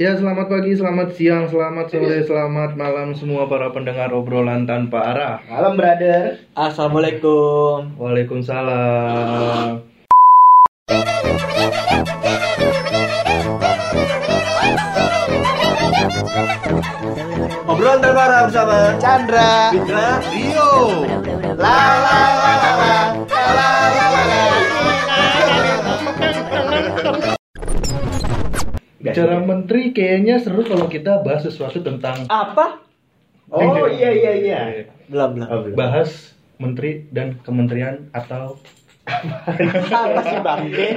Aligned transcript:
Ya 0.00 0.16
selamat 0.16 0.48
pagi, 0.48 0.72
selamat 0.72 1.12
siang, 1.12 1.44
selamat 1.44 1.92
sore, 1.92 2.24
selamat 2.24 2.72
malam 2.72 3.12
semua 3.12 3.44
para 3.52 3.68
pendengar 3.68 4.08
obrolan 4.16 4.64
tanpa 4.64 5.12
arah. 5.12 5.44
Malam 5.44 5.76
brother. 5.76 6.40
Assalamualaikum. 6.56 8.00
Waalaikumsalam. 8.00 9.84
Obrolan 17.68 18.00
terbaru 18.00 18.48
bersama 18.48 18.96
Chandra. 18.96 19.68
Fitra 19.68 20.08
Rio. 20.32 20.72
La 21.60 21.76
la 22.00 22.20
la. 22.40 22.52
La 22.56 22.72
la 22.72 23.29
Bicara 29.10 29.36
menteri 29.38 29.90
kayaknya 29.90 30.38
seru 30.38 30.62
kalau 30.62 30.86
kita 30.86 31.20
bahas 31.20 31.42
sesuatu 31.42 31.78
tentang 31.80 32.24
apa? 32.26 32.78
Oh 33.48 33.84
iya 33.84 34.10
iya 34.10 34.32
iya. 34.32 34.60
Belum 35.06 35.34
belum. 35.34 35.46
Oh, 35.46 35.58
belum. 35.62 35.74
bahas 35.74 36.10
menteri 36.56 37.08
dan 37.08 37.34
kementerian 37.40 38.06
atau 38.10 38.54
Apa 39.90 40.22
sih 40.22 40.38
bangke? 40.38 40.88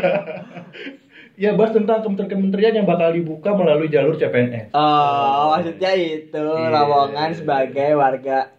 ya 1.34 1.50
bahas 1.52 1.74
tentang 1.74 2.00
kementerian-kementerian 2.00 2.74
yang 2.76 2.86
bakal 2.86 3.10
dibuka 3.10 3.50
melalui 3.52 3.90
jalur 3.90 4.14
CPNS. 4.14 4.70
Oh, 4.72 5.50
maksudnya 5.52 5.92
itu 5.92 6.38
Iya. 6.38 6.70
lowongan 6.70 7.30
sebagai 7.34 7.90
warga 7.94 8.54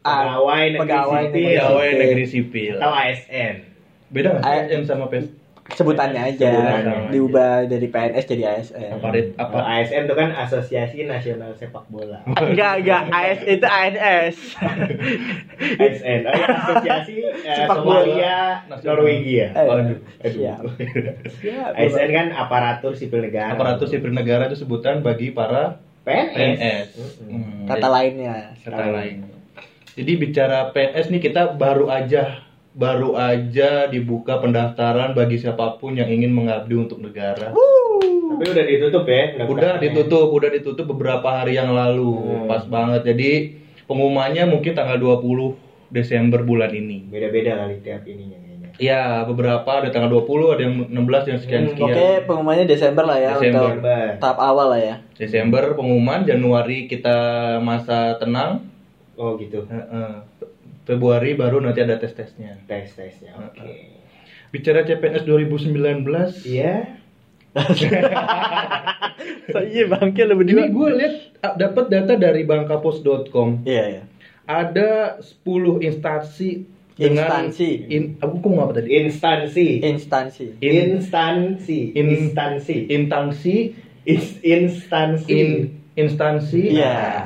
ah, 0.00 0.40
Pegawai 0.40 0.64
negeri 0.70 0.80
pegawai 0.80 1.20
sipil. 1.22 1.32
negeri 1.34 1.52
Pegawai 1.52 1.84
sipil. 1.84 2.00
negeri 2.00 2.24
sipil. 2.26 2.74
Atau 2.74 2.92
ASN. 2.94 3.54
Beda 4.08 4.28
nggak 4.30 4.42
sih 4.42 4.56
A- 4.56 4.70
yang 4.70 4.84
sama 4.84 5.04
PES? 5.06 5.26
Sebutannya 5.64 6.20
aja 6.20 6.50
Sebutannya. 6.52 7.08
diubah 7.08 7.64
dari 7.64 7.88
PNS 7.88 8.24
jadi 8.26 8.44
ASN. 8.52 9.00
Apa 9.00 9.08
apa? 9.38 9.58
ASN 9.64 10.04
itu 10.04 10.14
kan 10.14 10.28
Asosiasi 10.30 11.08
Nasional 11.08 11.56
Sepak 11.56 11.88
Bola. 11.88 12.20
Enggak, 12.44 12.84
enggak, 12.84 13.02
AS 13.08 13.40
itu 13.42 13.64
ANS. 13.64 14.36
ASN. 15.56 16.20
Oh, 16.22 16.32
ya, 16.32 16.46
Asosiasi 16.54 17.16
eh, 17.48 17.56
Sepak 17.56 17.80
bola. 17.80 18.04
Somalia 18.04 18.36
Nasional. 18.66 18.92
Norwegia. 18.92 19.46
Eh, 19.50 19.64
Waduh. 19.64 19.98
Siap. 20.22 20.60
Siap. 21.40 21.70
ASN 21.80 22.10
kan 22.12 22.26
aparatur 22.30 22.92
sipil 22.92 23.24
negara. 23.24 23.56
Aparatur 23.56 23.88
sipil 23.88 24.12
negara 24.12 24.46
itu 24.46 24.60
sebutan 24.60 25.00
bagi 25.00 25.32
para 25.32 25.80
PNS. 26.04 26.36
PNS. 26.36 26.88
Hmm, 27.24 27.64
Kata 27.64 27.88
lainnya. 27.88 28.52
kata 28.60 28.84
lain. 28.92 29.16
Jadi 29.94 30.12
bicara 30.18 30.68
PNS 30.70 31.08
nih 31.08 31.22
kita 31.22 31.54
baru 31.54 31.88
aja 31.88 32.44
baru 32.74 33.14
aja 33.14 33.86
dibuka 33.86 34.42
pendaftaran 34.42 35.14
bagi 35.14 35.38
siapa 35.38 35.78
pun 35.78 35.94
yang 35.94 36.10
ingin 36.10 36.34
mengabdi 36.34 36.74
untuk 36.74 36.98
negara. 36.98 37.54
Tapi 37.54 38.44
udah 38.50 38.64
ditutup 38.66 39.06
ya. 39.06 39.46
Udah 39.46 39.78
ditutup, 39.78 40.28
udah 40.34 40.50
ditutup 40.50 40.86
beberapa 40.90 41.24
hari 41.30 41.54
yang 41.54 41.70
lalu. 41.70 42.10
Hmm. 42.10 42.50
Pas 42.50 42.66
banget. 42.66 43.14
Jadi 43.14 43.30
pengumumannya 43.86 44.50
mungkin 44.50 44.74
tanggal 44.74 44.98
20 44.98 45.54
Desember 45.94 46.42
bulan 46.42 46.74
ini. 46.74 47.06
Beda-beda 47.06 47.62
kali 47.62 47.78
tiap 47.86 48.02
ininya 48.02 48.42
kayaknya. 48.42 48.68
Ya, 48.82 49.22
beberapa 49.22 49.70
ada 49.70 49.94
tanggal 49.94 50.10
20, 50.10 50.50
ada 50.58 50.62
yang 50.66 50.74
16 50.90 51.30
yang 51.30 51.38
sekian-sekian. 51.38 51.94
Oke, 51.94 52.10
pengumumannya 52.26 52.66
Desember 52.66 53.06
lah 53.06 53.18
ya 53.22 53.38
Desember. 53.38 53.70
untuk 53.70 53.86
tahap 54.18 54.38
awal 54.42 54.66
lah 54.74 54.80
ya. 54.82 54.96
Desember 55.14 55.78
pengumuman, 55.78 56.26
Januari 56.26 56.90
kita 56.90 57.14
masa 57.62 58.18
tenang, 58.18 58.74
Oh 59.14 59.38
gitu. 59.38 59.62
Heeh. 59.70 60.12
Februari 60.84 61.32
baru 61.32 61.60
nanti 61.60 61.80
ada 61.80 61.96
tes-tesnya. 61.96 62.60
Tes 62.68 62.92
tesnya. 62.92 63.32
Oke. 63.40 63.96
Bicara 64.52 64.84
CPNS 64.84 65.24
2019, 65.24 66.04
Iya. 66.46 67.00
So, 69.50 69.58
iya 69.74 69.86
bangke 69.86 70.26
lu 70.26 70.42
ini 70.42 70.74
gue 70.74 70.88
lihat 70.98 71.14
ah, 71.38 71.54
dapat 71.54 71.86
data 71.86 72.18
dari 72.18 72.42
bangkapos.com. 72.42 73.62
Iya, 73.62 73.84
iya. 73.94 74.02
Ada 74.44 75.22
10 75.22 75.86
instansi 75.86 76.66
dengan 76.94 77.26
Instansi. 77.46 77.70
In, 77.90 78.02
aku 78.18 78.38
kok 78.38 78.46
ngomong 78.46 78.64
apa 78.70 78.74
tadi? 78.78 78.90
Instansi. 78.94 79.82
Instansi. 79.82 80.46
In- 80.58 80.98
Instansi. 80.98 81.80
In- 81.94 82.10
Instansi. 82.10 82.76
Instansi 82.90 83.56
Is- 84.04 84.38
Instansi. 84.44 85.30
in 85.30 85.50
instansi 85.94 86.74
Iya. 86.74 87.22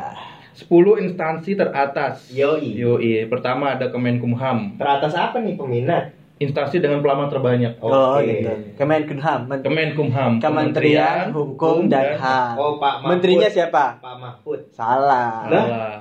10 0.58 1.06
instansi 1.06 1.54
teratas. 1.54 2.26
Yoi. 2.34 2.74
Yoi. 2.74 3.30
Pertama 3.30 3.78
ada 3.78 3.94
Kemenkumham. 3.94 4.74
Teratas 4.74 5.14
apa 5.14 5.38
nih 5.38 5.54
peminat? 5.54 6.10
Instansi 6.38 6.78
dengan 6.82 7.02
pelamar 7.02 7.30
terbanyak. 7.30 7.78
Oh, 7.82 8.18
Oke. 8.18 8.26
gitu. 8.26 8.50
Kemenkumham. 8.78 9.40
Men- 9.46 9.62
Kemenkumham. 9.62 10.32
Kementerian 10.38 11.30
Hukum 11.34 11.86
dan 11.90 12.14
HAM. 12.18 12.54
Oh, 12.58 12.78
Pak 12.78 13.02
Mahfud. 13.02 13.10
Menterinya 13.10 13.48
siapa? 13.50 13.98
Pak 14.02 14.14
Mahfud. 14.18 14.60
Salah. 14.74 15.46
Lah? 15.50 15.64
Salah. 15.66 15.98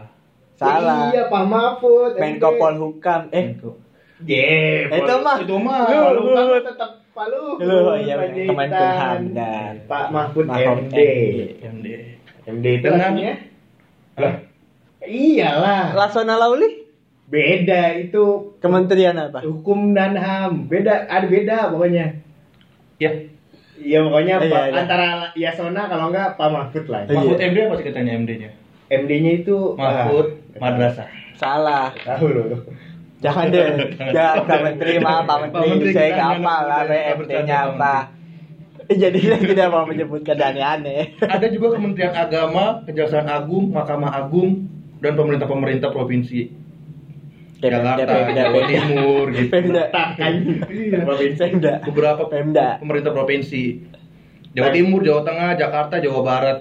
Salah. 0.57 1.01
Iya, 1.13 1.23
Pak 1.29 1.43
Mahfud. 1.45 2.11
Menko 2.17 2.49
Polhukam. 2.57 3.21
Eh, 3.29 3.57
Yeah, 4.25 4.89
itu 4.89 5.13
mah. 5.21 5.37
Itu 5.45 5.61
mah. 5.61 5.85
Lu, 5.93 6.33
lu 6.33 6.57
tetap 6.65 7.05
Pak 7.13 7.25
Luhut. 7.29 7.61
Lu, 7.61 7.93
iya, 8.01 8.17
Panjaitan. 8.17 8.49
Kemenkumham 8.49 9.21
dan 9.37 9.73
Pak 9.85 10.05
Mahfud 10.09 10.45
Mahfud 10.49 10.89
MD. 10.89 10.97
MD. 11.61 11.87
MD 12.49 12.65
itu 12.81 12.87
Dengan- 12.89 13.13
artinya? 13.13 13.35
Iyalah. 15.03 15.93
Lasona 15.93 16.35
Lauli? 16.39 16.87
Beda 17.27 17.91
itu 17.99 18.55
Kementerian 18.63 19.19
apa? 19.19 19.43
hukum 19.43 19.91
dan 19.91 20.15
ham. 20.15 20.71
Beda, 20.71 21.05
ada 21.11 21.27
beda 21.27 21.75
pokoknya. 21.75 22.23
Ya, 22.97 23.11
Iya 23.77 23.99
pokoknya 24.01 24.35
Iya, 24.41 24.49
Pak, 24.49 24.63
iya. 24.65 24.73
antara 24.81 25.07
Yasona 25.37 25.81
kalau 25.85 26.09
enggak 26.09 26.33
Pak 26.33 26.49
Mahfud 26.49 26.85
lah. 26.89 27.05
Iya. 27.05 27.13
Mahfud 27.13 27.37
MD 27.37 27.57
apa 27.61 27.73
sih 27.77 27.85
katanya 27.85 28.11
MD-nya? 28.17 28.49
MD-nya 28.89 29.31
itu 29.43 29.57
Mahfud 29.77 30.27
ah, 30.33 30.59
Madrasah. 30.63 31.07
Salah. 31.37 31.93
Tahu 31.93 32.27
loh. 32.33 32.45
Jangan 33.21 33.53
deh. 33.53 33.65
Ya, 34.13 34.41
Pak 34.41 34.59
Menteri 34.65 34.97
mah, 34.97 35.25
Pak 35.25 35.37
Menteri. 35.53 35.89
Saya 35.93 36.09
kita 36.09 36.23
nggak 36.25 36.39
nggak 36.41 36.57
apa 36.57 36.85
lah, 36.89 37.01
MD-nya 37.21 37.57
apa. 37.69 37.95
Jadi 38.87 39.19
saya 39.19 39.41
tidak 39.43 39.67
mau 39.67 39.83
menyebutkan 39.83 40.37
aneh-aneh. 40.39 41.19
Ada 41.19 41.51
juga 41.51 41.75
Kementerian 41.75 42.15
Agama, 42.15 42.81
Kejaksaan 42.87 43.27
Agung, 43.27 43.75
Mahkamah 43.75 44.15
Agung, 44.15 44.63
dan 44.99 45.13
pemerintah-pemerintah 45.13 45.89
provinsi. 45.89 46.41
Jakarta, 47.57 48.29
Jawa 48.29 48.61
Timur, 48.69 49.25
gitu. 49.33 49.49
Pemda. 49.49 49.89
Takan. 49.89 50.33
Iya. 50.69 51.01
Pemda. 51.33 51.73
Beberapa 51.81 52.23
Pemda. 52.29 52.77
pemerintah 52.77 53.09
provinsi. 53.09 53.81
Jawa 54.53 54.69
Timur, 54.69 55.01
Jawa 55.01 55.21
Tengah, 55.25 55.49
Jakarta, 55.57 55.97
Jawa 55.97 56.21
Barat. 56.21 56.57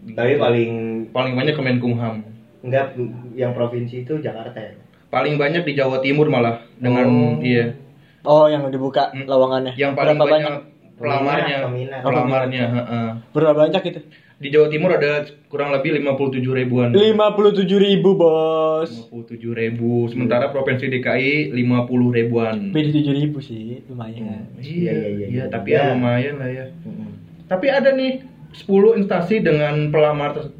Tapi 0.00 0.40
paling 0.40 0.72
Paling 1.12 1.34
banyak 1.36 1.52
Kemenkumham. 1.52 2.24
enggak 2.60 2.92
yang 3.36 3.52
provinsi 3.52 4.04
itu 4.04 4.20
Jakarta 4.20 4.56
ya. 4.56 4.72
Paling 5.08 5.36
banyak 5.36 5.64
di 5.64 5.72
Jawa 5.76 6.00
Timur 6.00 6.28
malah 6.28 6.64
dengan 6.76 7.36
Oh. 7.36 7.40
iya. 7.40 7.76
Oh, 8.20 8.48
yang 8.48 8.68
dibuka 8.68 9.12
Hmm. 9.12 9.24
lowongannya. 9.24 9.72
Yang 9.76 9.92
paling 9.96 10.16
Berapa 10.20 10.32
banyak 10.32 10.54
pelamarnya, 11.00 11.56
Peminat, 11.64 12.00
pelamarnya, 12.04 12.64
heeh. 12.68 13.08
Berapa 13.32 13.56
banyak 13.58 13.82
itu? 13.86 14.00
Di 14.36 14.48
Jawa 14.48 14.68
Timur 14.68 14.90
ada 14.90 15.20
kurang 15.48 15.68
lebih 15.70 15.92
57 15.94 16.40
ribuan. 16.46 16.92
57 16.92 17.60
ribu 17.76 18.16
bos. 18.16 18.88
57 19.10 19.52
ribu. 19.52 20.08
Sementara 20.08 20.48
Provinsi 20.48 20.88
DKI 20.88 21.52
50 21.52 22.08
ribuan. 22.10 22.56
Beda 22.70 22.88
7 22.90 23.04
ribu 23.12 23.36
sih, 23.38 23.84
lumayan. 23.84 24.48
Iya, 24.56 24.64
Iya, 24.64 24.92
iya, 24.92 25.08
iya, 25.10 25.26
iya. 25.28 25.44
tapi 25.46 25.68
Ya. 25.70 25.80
ya 25.82 25.92
lumayan 25.92 26.34
lah 26.36 26.48
ya. 26.48 26.64
Mm-mm. 26.80 27.10
Tapi 27.46 27.66
ada 27.68 27.92
nih 27.92 28.24
10 28.54 28.64
instansi 28.96 29.40
dengan 29.40 29.88
pelamar 29.90 30.32
ter- 30.32 30.52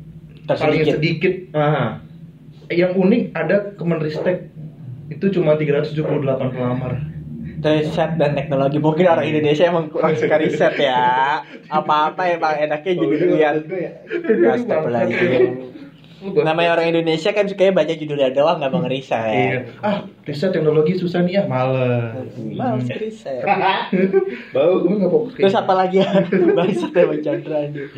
paling 0.46 0.84
Tersedikit. 0.84 0.92
sedikit. 0.92 1.34
Aha. 1.52 2.04
Yang 2.68 2.92
unik 2.98 3.22
ada 3.32 3.56
Kemenristek. 3.74 4.52
Itu 5.08 5.32
cuma 5.32 5.56
378 5.56 5.96
pelamar. 6.52 7.00
Riset 7.60 8.10
dan 8.16 8.32
teknologi 8.32 8.80
mungkin 8.80 9.04
orang 9.04 9.26
Indonesia 9.28 9.68
emang 9.68 9.92
kurang 9.92 10.16
suka 10.16 10.40
riset 10.40 10.74
ya. 10.80 11.40
Apa-apa 11.78 12.32
emang 12.32 12.56
enaknya 12.56 12.92
jadi 12.96 13.16
lihat. 13.36 13.54
Astagfirullahaladzim. 14.48 15.70
Namanya 16.20 16.76
orang 16.76 16.92
Indonesia 16.92 17.32
kan 17.32 17.48
sukanya 17.48 17.72
baca 17.80 17.92
judulnya 17.96 18.28
doang 18.36 18.60
nggak 18.60 18.72
mau 18.72 18.84
ngeriset. 18.84 19.32
Iya. 19.32 19.60
Ah, 19.80 20.04
riset 20.28 20.52
teknologi 20.52 20.92
susah 20.92 21.24
nih 21.24 21.40
ya, 21.40 21.42
males. 21.48 22.28
Males 22.36 22.88
riset. 22.92 23.40
Bau. 24.54 24.84
Gue 24.84 25.00
nggak 25.00 25.12
fokus. 25.12 25.32
Terus 25.40 25.52
gitu. 25.56 25.62
apa 25.64 25.72
lagi 25.72 25.96
ya? 26.04 26.10
Bangsat 26.56 26.92
ya 26.92 27.04
Bang 27.08 27.20
Chandra 27.24 27.56
aduh. 27.64 27.88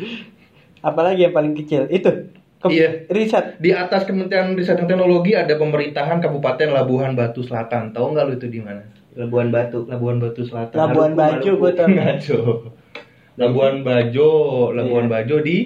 Apalagi 0.83 1.19
yang 1.27 1.35
paling 1.35 1.53
kecil? 1.55 1.87
Itu. 1.91 2.31
Ke- 2.63 2.71
Iya. 2.71 3.11
Riset. 3.11 3.59
Di 3.59 3.75
atas 3.75 4.07
Kementerian 4.07 4.55
Riset 4.55 4.79
dan 4.79 4.87
Teknologi 4.87 5.35
ada 5.35 5.59
pemerintahan 5.59 6.23
Kabupaten 6.23 6.71
Labuhan 6.71 7.11
Batu 7.11 7.43
Selatan. 7.43 7.91
Tahu 7.91 8.15
nggak 8.15 8.23
lu 8.23 8.33
itu 8.39 8.47
di 8.47 8.63
mana? 8.63 9.02
Labuan 9.13 9.49
Batu. 9.49 9.85
Labuan 9.85 10.17
Batu 10.17 10.41
Selatan. 10.41 10.75
Labuan 10.75 11.13
Bajo 11.13 11.51
gue 11.53 11.71
tau. 11.71 11.87
Labuan 13.39 13.81
Bajo, 13.81 14.29
Labuan 14.69 15.05
Iya. 15.05 15.11
Bajo 15.11 15.35
di 15.39 15.57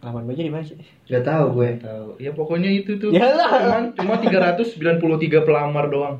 Labuan 0.00 0.24
Bajo 0.24 0.40
di 0.40 0.50
mana 0.50 0.62
sih? 0.62 0.78
Gak 1.04 1.22
tahu 1.22 1.44
gue. 1.54 1.68
tahu. 1.78 2.06
Ya 2.18 2.30
pokoknya 2.30 2.70
itu 2.70 2.98
tuh. 2.98 3.10
Yalah. 3.10 3.90
Cuman 3.94 4.18
cuma 4.18 4.18
393 4.18 4.98
pelamar 5.42 5.86
doang. 5.88 6.16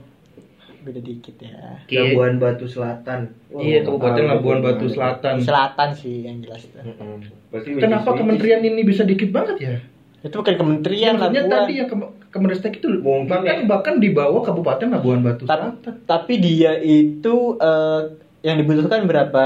beda 0.83 0.99
dikit 0.99 1.39
ya 1.39 1.79
Labuan 1.87 2.43
Batu 2.43 2.67
Selatan. 2.67 3.31
Iya, 3.53 3.87
Kabupaten 3.87 4.23
Labuan. 4.27 4.59
Batu 4.59 4.87
Selatan. 4.87 5.39
selatan 5.39 5.95
sih 5.95 6.27
yang 6.27 6.43
jelas 6.43 6.67
itu 6.67 6.75
Mm-mm. 6.75 7.23
Berarti 7.55 7.79
Kenapa 7.79 8.11
kementerian 8.13 8.59
ini 8.61 8.83
bisa 8.83 9.03
dikit 9.03 9.31
banget 9.31 9.57
ya? 9.59 9.75
itu 10.23 10.35
bukan 10.35 10.55
kementerian 10.55 11.15
Maksudnya 11.15 11.43
Labuan 11.43 11.55
tadi 11.57 11.73
yang 11.79 11.87
ke 11.87 11.97
Kemenristek 12.33 12.73
itu 12.75 12.89
Mungkin 12.97 13.29
bahkan 13.29 13.45
ya. 13.55 13.67
bahkan 13.67 13.95
di 13.97 14.11
bawah 14.11 14.41
Kabupaten 14.41 14.89
Labuan 14.89 15.21
Batu 15.21 15.45
Ta- 15.45 15.77
Selatan. 15.77 16.01
tapi 16.03 16.35
dia 16.37 16.75
itu 16.77 17.35
eh, 17.57 18.01
yang 18.43 18.57
dibutuhkan 18.57 19.05
berapa 19.05 19.45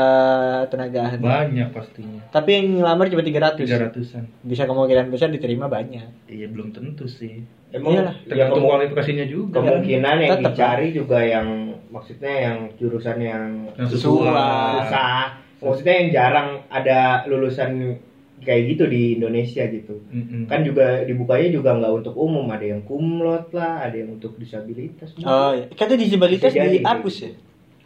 tenaga 0.67 1.01
ahli 1.05 1.19
Banyak 1.19 1.69
pastinya. 1.69 2.23
tapi 2.31 2.51
yang 2.55 2.67
ngelamar 2.79 3.07
cuma 3.09 3.21
300 3.21 3.61
300-an. 3.61 4.25
bisa 4.41 4.63
kemungkinan 4.65 5.07
besar 5.07 5.29
diterima 5.29 5.67
banyak 5.67 6.07
Iya, 6.25 6.47
belum 6.49 6.71
tentu 6.71 7.05
sih. 7.05 7.43
Emang 7.69 7.93
Iyalah. 7.93 8.15
yang 8.17 8.31
Tergantung 8.31 8.57
kemu- 8.57 8.71
kualifikasinya 8.71 9.27
juga. 9.27 9.55
kemungkinan 9.59 10.17
yang 10.17 10.33
Tetep. 10.33 10.47
dicari 10.49 10.89
juga 10.95 11.19
yang 11.21 11.49
maksudnya 11.89 12.33
yang 12.41 12.57
jurusan 12.73 13.19
yang 13.19 13.45
Yang 13.75 13.89
Sesuai. 13.93 14.31
susah. 14.31 15.23
Maksudnya 15.59 15.95
yang 15.97 16.09
jarang 16.11 16.49
ada 16.69 16.99
lulusan 17.27 17.99
kayak 18.45 18.63
gitu 18.77 18.85
di 18.91 19.17
Indonesia 19.17 19.65
gitu. 19.69 20.03
Mm-mm. 20.13 20.45
Kan 20.51 20.61
juga 20.67 21.03
dibukanya 21.09 21.49
juga 21.49 21.73
nggak 21.77 21.93
untuk 22.05 22.15
umum, 22.19 22.45
ada 22.53 22.65
yang 22.67 22.85
kumlot 22.85 23.49
lah, 23.57 23.81
ada 23.87 23.97
yang 23.97 24.13
untuk 24.13 24.37
disabilitas. 24.37 25.17
oh 25.23 25.53
iya. 25.57 25.67
katanya 25.73 26.05
disabilitas 26.05 26.51
Bisa 26.53 26.61
jadi. 26.65 26.77
dihapus 26.83 27.17
ya 27.23 27.31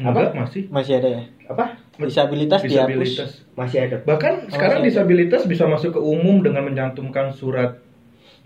Enggak, 0.01 0.33
masih. 0.33 0.63
masih 0.73 0.93
ada 0.97 1.09
ya 1.13 1.23
Apa? 1.45 1.77
disabilitas, 2.01 2.65
dihapus 2.65 2.89
Disabilitas. 2.89 3.31
Masih 3.53 3.79
ada 3.85 3.97
Bahkan 4.01 4.33
sekarang 4.49 4.81
masih 4.81 4.89
ada. 4.89 4.89
disabilitas 4.89 5.43
bisa 5.45 5.65
masuk 5.69 5.91
ke 5.93 6.01
umum 6.01 6.41
dengan 6.41 6.65
mencantumkan 6.65 7.37
surat 7.37 7.77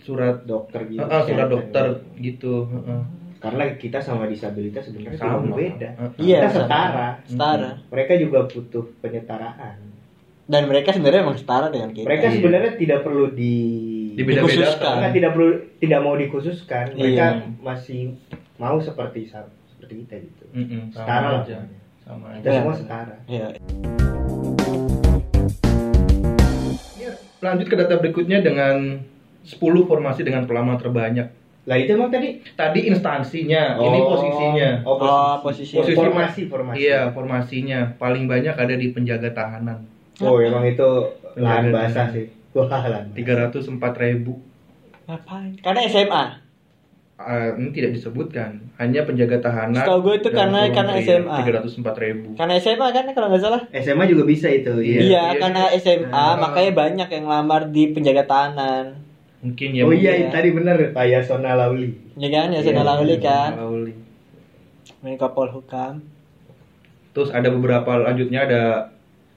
surat 0.02 0.42
dokter 0.42 0.84
gitu. 0.90 1.00
Heeh, 1.06 1.22
surat 1.24 1.46
dokter 1.48 1.84
gitu. 2.18 2.66
heeh. 2.66 3.00
Karena 3.38 3.64
kita 3.76 4.00
sama 4.02 4.26
disabilitas 4.26 4.88
sebenarnya 4.90 5.20
Sama. 5.20 5.54
Heeh. 5.54 6.10
Iya, 6.18 6.38
kita 6.42 6.48
setara. 6.50 7.08
setara 7.22 7.70
Mereka 7.88 8.12
juga 8.18 8.38
butuh 8.50 8.84
penyetaraan. 8.98 9.93
Dan 10.44 10.68
mereka 10.68 10.92
sebenarnya 10.92 11.20
emang 11.22 11.36
setara 11.36 11.68
dengan 11.68 11.90
kita 11.90 12.04
Mereka 12.04 12.26
Iya. 12.26 12.34
sebenarnya 12.36 12.72
tidak 12.76 13.00
perlu 13.00 13.26
di. 13.30 13.54
Dikhususkan. 14.14 14.94
Mereka 15.00 15.10
tidak 15.12 15.30
perlu 15.32 15.48
tidak 15.80 16.00
mau 16.00 16.14
dikhususkan. 16.14 16.84
Mereka 16.94 17.24
Iya. 17.34 17.48
masih 17.58 18.00
mau 18.56 18.76
seperti 18.78 19.26
seperti 19.26 19.94
kita 20.04 20.14
gitu. 20.22 20.44
Mm-mm, 20.52 20.80
sama 20.88 21.00
Setara 21.00 21.26
lah. 21.26 21.42
aja. 21.42 21.58
Sama 21.98 22.26
Kita 22.30 22.38
aja. 22.38 22.44
Iya. 22.46 22.58
semua 22.60 22.74
setara. 22.76 23.14
ya 23.26 23.46
Ya, 26.94 27.10
lanjut 27.42 27.66
ke 27.66 27.74
data 27.74 27.94
berikutnya 27.96 28.38
dengan 28.40 29.00
10 29.42 29.58
formasi 29.84 30.22
dengan 30.22 30.44
pelamar 30.44 30.76
terbanyak. 30.76 31.28
Lah 31.64 31.76
itu 31.76 31.92
emang 31.92 32.08
tadi 32.08 32.44
Tadi 32.50 32.80
instansinya, 32.86 33.76
ini 33.78 33.98
Oh. 33.98 34.08
posisinya. 34.10 34.70
Oh, 34.84 34.96
Oh, 34.96 35.34
posisi. 35.40 35.72
posisi. 35.74 35.96
Formasi, 35.96 36.40
formasi. 36.46 36.76
Iya, 36.78 37.08
formasinya 37.10 37.96
paling 37.96 38.24
banyak 38.24 38.52
ada 38.52 38.74
di 38.74 38.88
penjaga 38.88 39.32
tahanan. 39.32 39.93
Oh, 40.20 40.38
emang 40.38 40.62
itu 40.62 40.88
lahan 41.34 41.70
basah 41.70 42.06
sih. 42.10 42.30
Wah, 42.54 42.68
lahan. 42.68 43.10
304 43.10 43.66
ribu. 43.98 44.38
ngapain 45.04 45.52
karena 45.58 45.80
SMA 45.84 46.24
Eh, 47.14 47.50
ini 47.54 47.70
tidak 47.70 47.94
disebutkan, 47.94 48.58
hanya 48.74 49.06
penjaga 49.06 49.38
tahanan. 49.38 49.78
Setahu 49.78 50.02
gue 50.02 50.14
itu 50.18 50.28
karena- 50.34 50.66
karena 50.68 50.98
SMA. 50.98 51.36
304 51.38 51.94
ribu. 51.94 52.34
karena 52.34 52.54
SMA 52.56 52.88
kan 52.90 53.04
kalau 53.12 53.30
nggak 53.30 53.38
salah 53.38 53.62
SMA 53.70 54.04
juga 54.04 54.24
bisa 54.24 54.50
itu. 54.50 54.74
Iya. 54.74 54.98
iya, 54.98 55.22
iya, 55.30 55.38
karena 55.38 55.62
iya. 55.68 55.78
SMA 55.78 56.10
Ah. 56.10 56.34
makanya 56.34 56.72
banyak 56.74 57.08
yang 57.08 57.24
lamar 57.24 57.70
di 57.70 57.90
penjaga 57.90 58.24
tahanan 58.24 58.98
Mungkin 59.40 59.68
ya. 59.70 59.82
oh 59.82 59.92
mungkin. 59.92 60.02
iya, 60.02 60.12
iya. 60.16 60.28
tadi 60.28 60.48
bener 60.50 60.76
Pak 60.90 61.04
Yasona 61.06 61.54
Lauli. 61.54 61.90
ya 62.16 62.28
kan 62.28 62.48
ya 62.48 62.60
Iya, 62.60 62.82
Lauli 62.82 63.12
iya, 63.12 63.22
kan 63.22 63.50
Lauli. 63.56 63.92
Menko 65.00 65.28
Polhukam 65.30 65.94
Terus 67.12 67.30
ada 67.30 67.46
beberapa 67.46 67.94
lanjutnya 68.00 68.40
ada 68.42 68.62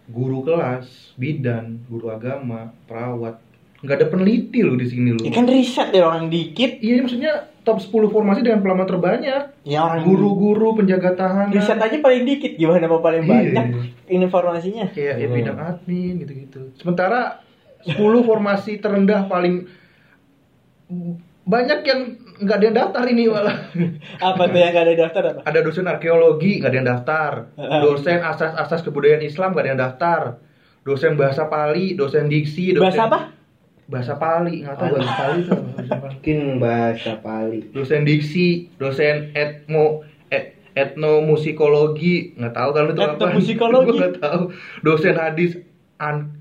guru 0.07 0.39
kelas, 0.42 0.88
bidan, 1.13 1.83
guru 1.86 2.09
agama, 2.09 2.71
perawat. 2.86 3.44
Nggak 3.77 3.95
ada 3.95 4.07
peneliti 4.07 4.59
loh 4.62 4.74
di 4.74 4.83
sini 4.83 5.12
loh. 5.12 5.21
ya 5.21 5.30
kan 5.30 5.45
riset 5.45 5.92
ya 5.92 6.01
orang 6.04 6.27
dikit 6.27 6.80
Iya 6.80 6.98
maksudnya 7.00 7.33
top 7.62 7.77
10 7.77 8.09
formasi 8.09 8.42
dengan 8.42 8.59
pelamar 8.59 8.83
terbanyak. 8.86 9.54
ya 9.62 9.80
orang 9.81 10.01
Guru-guru 10.01 10.74
penjaga 10.74 11.13
tahanan. 11.13 11.51
riset 11.51 11.77
aja 11.77 11.98
paling 11.98 12.24
dikit 12.24 12.56
gimana 12.56 12.86
mau 12.86 13.00
paling 13.00 13.21
Iya. 13.21 13.31
banyak 13.54 13.65
informasinya 14.09 14.89
Kayak 14.89 15.15
ya 15.15 15.27
Hmm. 15.27 15.36
bidang 15.36 15.59
admin 15.59 16.13
gitu-gitu. 16.18 16.60
Sementara 16.74 17.45
10 17.83 17.95
formasi 18.24 18.80
terendah 18.80 19.27
paling 19.27 19.69
banyak 21.44 21.80
yang 21.83 22.01
nggak 22.38 22.57
ada 22.57 22.66
yang 22.66 22.78
daftar 22.78 23.04
ini 23.10 23.24
malah. 23.30 23.57
apa 24.22 24.44
tuh 24.50 24.60
yang 24.60 24.74
gak 24.74 24.86
ada 24.86 24.94
daftar 24.94 25.24
apa 25.34 25.39
Ada 25.45 25.60
dosen 25.66 25.86
arkeologi 25.89 26.51
nggak 26.62 26.69
ada 26.72 26.78
yang 26.78 26.89
daftar. 26.89 27.31
Dosen 27.57 28.19
asas-asas 28.22 28.81
kebudayaan 28.86 29.24
Islam 29.25 29.54
nggak 29.54 29.63
ada 29.66 29.72
yang 29.74 29.81
daftar. 29.81 30.22
Dosen 30.88 31.19
bahasa 31.19 31.51
Pali, 31.51 32.00
dosen 32.00 32.31
diksi, 32.31 32.72
dosen 32.72 32.95
bahasa 32.95 33.04
apa 33.12 33.19
Bahasa 33.88 34.13
Pali, 34.19 34.68
nggak 34.68 34.75
tahu 34.75 34.89
bahasa 35.00 35.13
Pali 35.16 35.39
itu. 35.44 35.57
Mungkin 35.95 36.39
bahasa 36.60 37.12
Pali. 37.24 37.60
Dosen 37.72 38.01
diksi, 38.04 38.68
dosen 38.75 39.31
etmo 39.31 40.04
et, 40.28 40.60
etnomusikologi, 40.75 42.36
nggak 42.36 42.54
tahu 42.56 42.69
kalau 42.75 42.88
itu 42.92 43.01
apa. 43.04 43.16
Etnomusikologi? 43.16 43.92
Nggak 44.00 44.13
tahu. 44.19 44.42
Dosen 44.84 45.16
hadis 45.16 45.51
an 46.04 46.36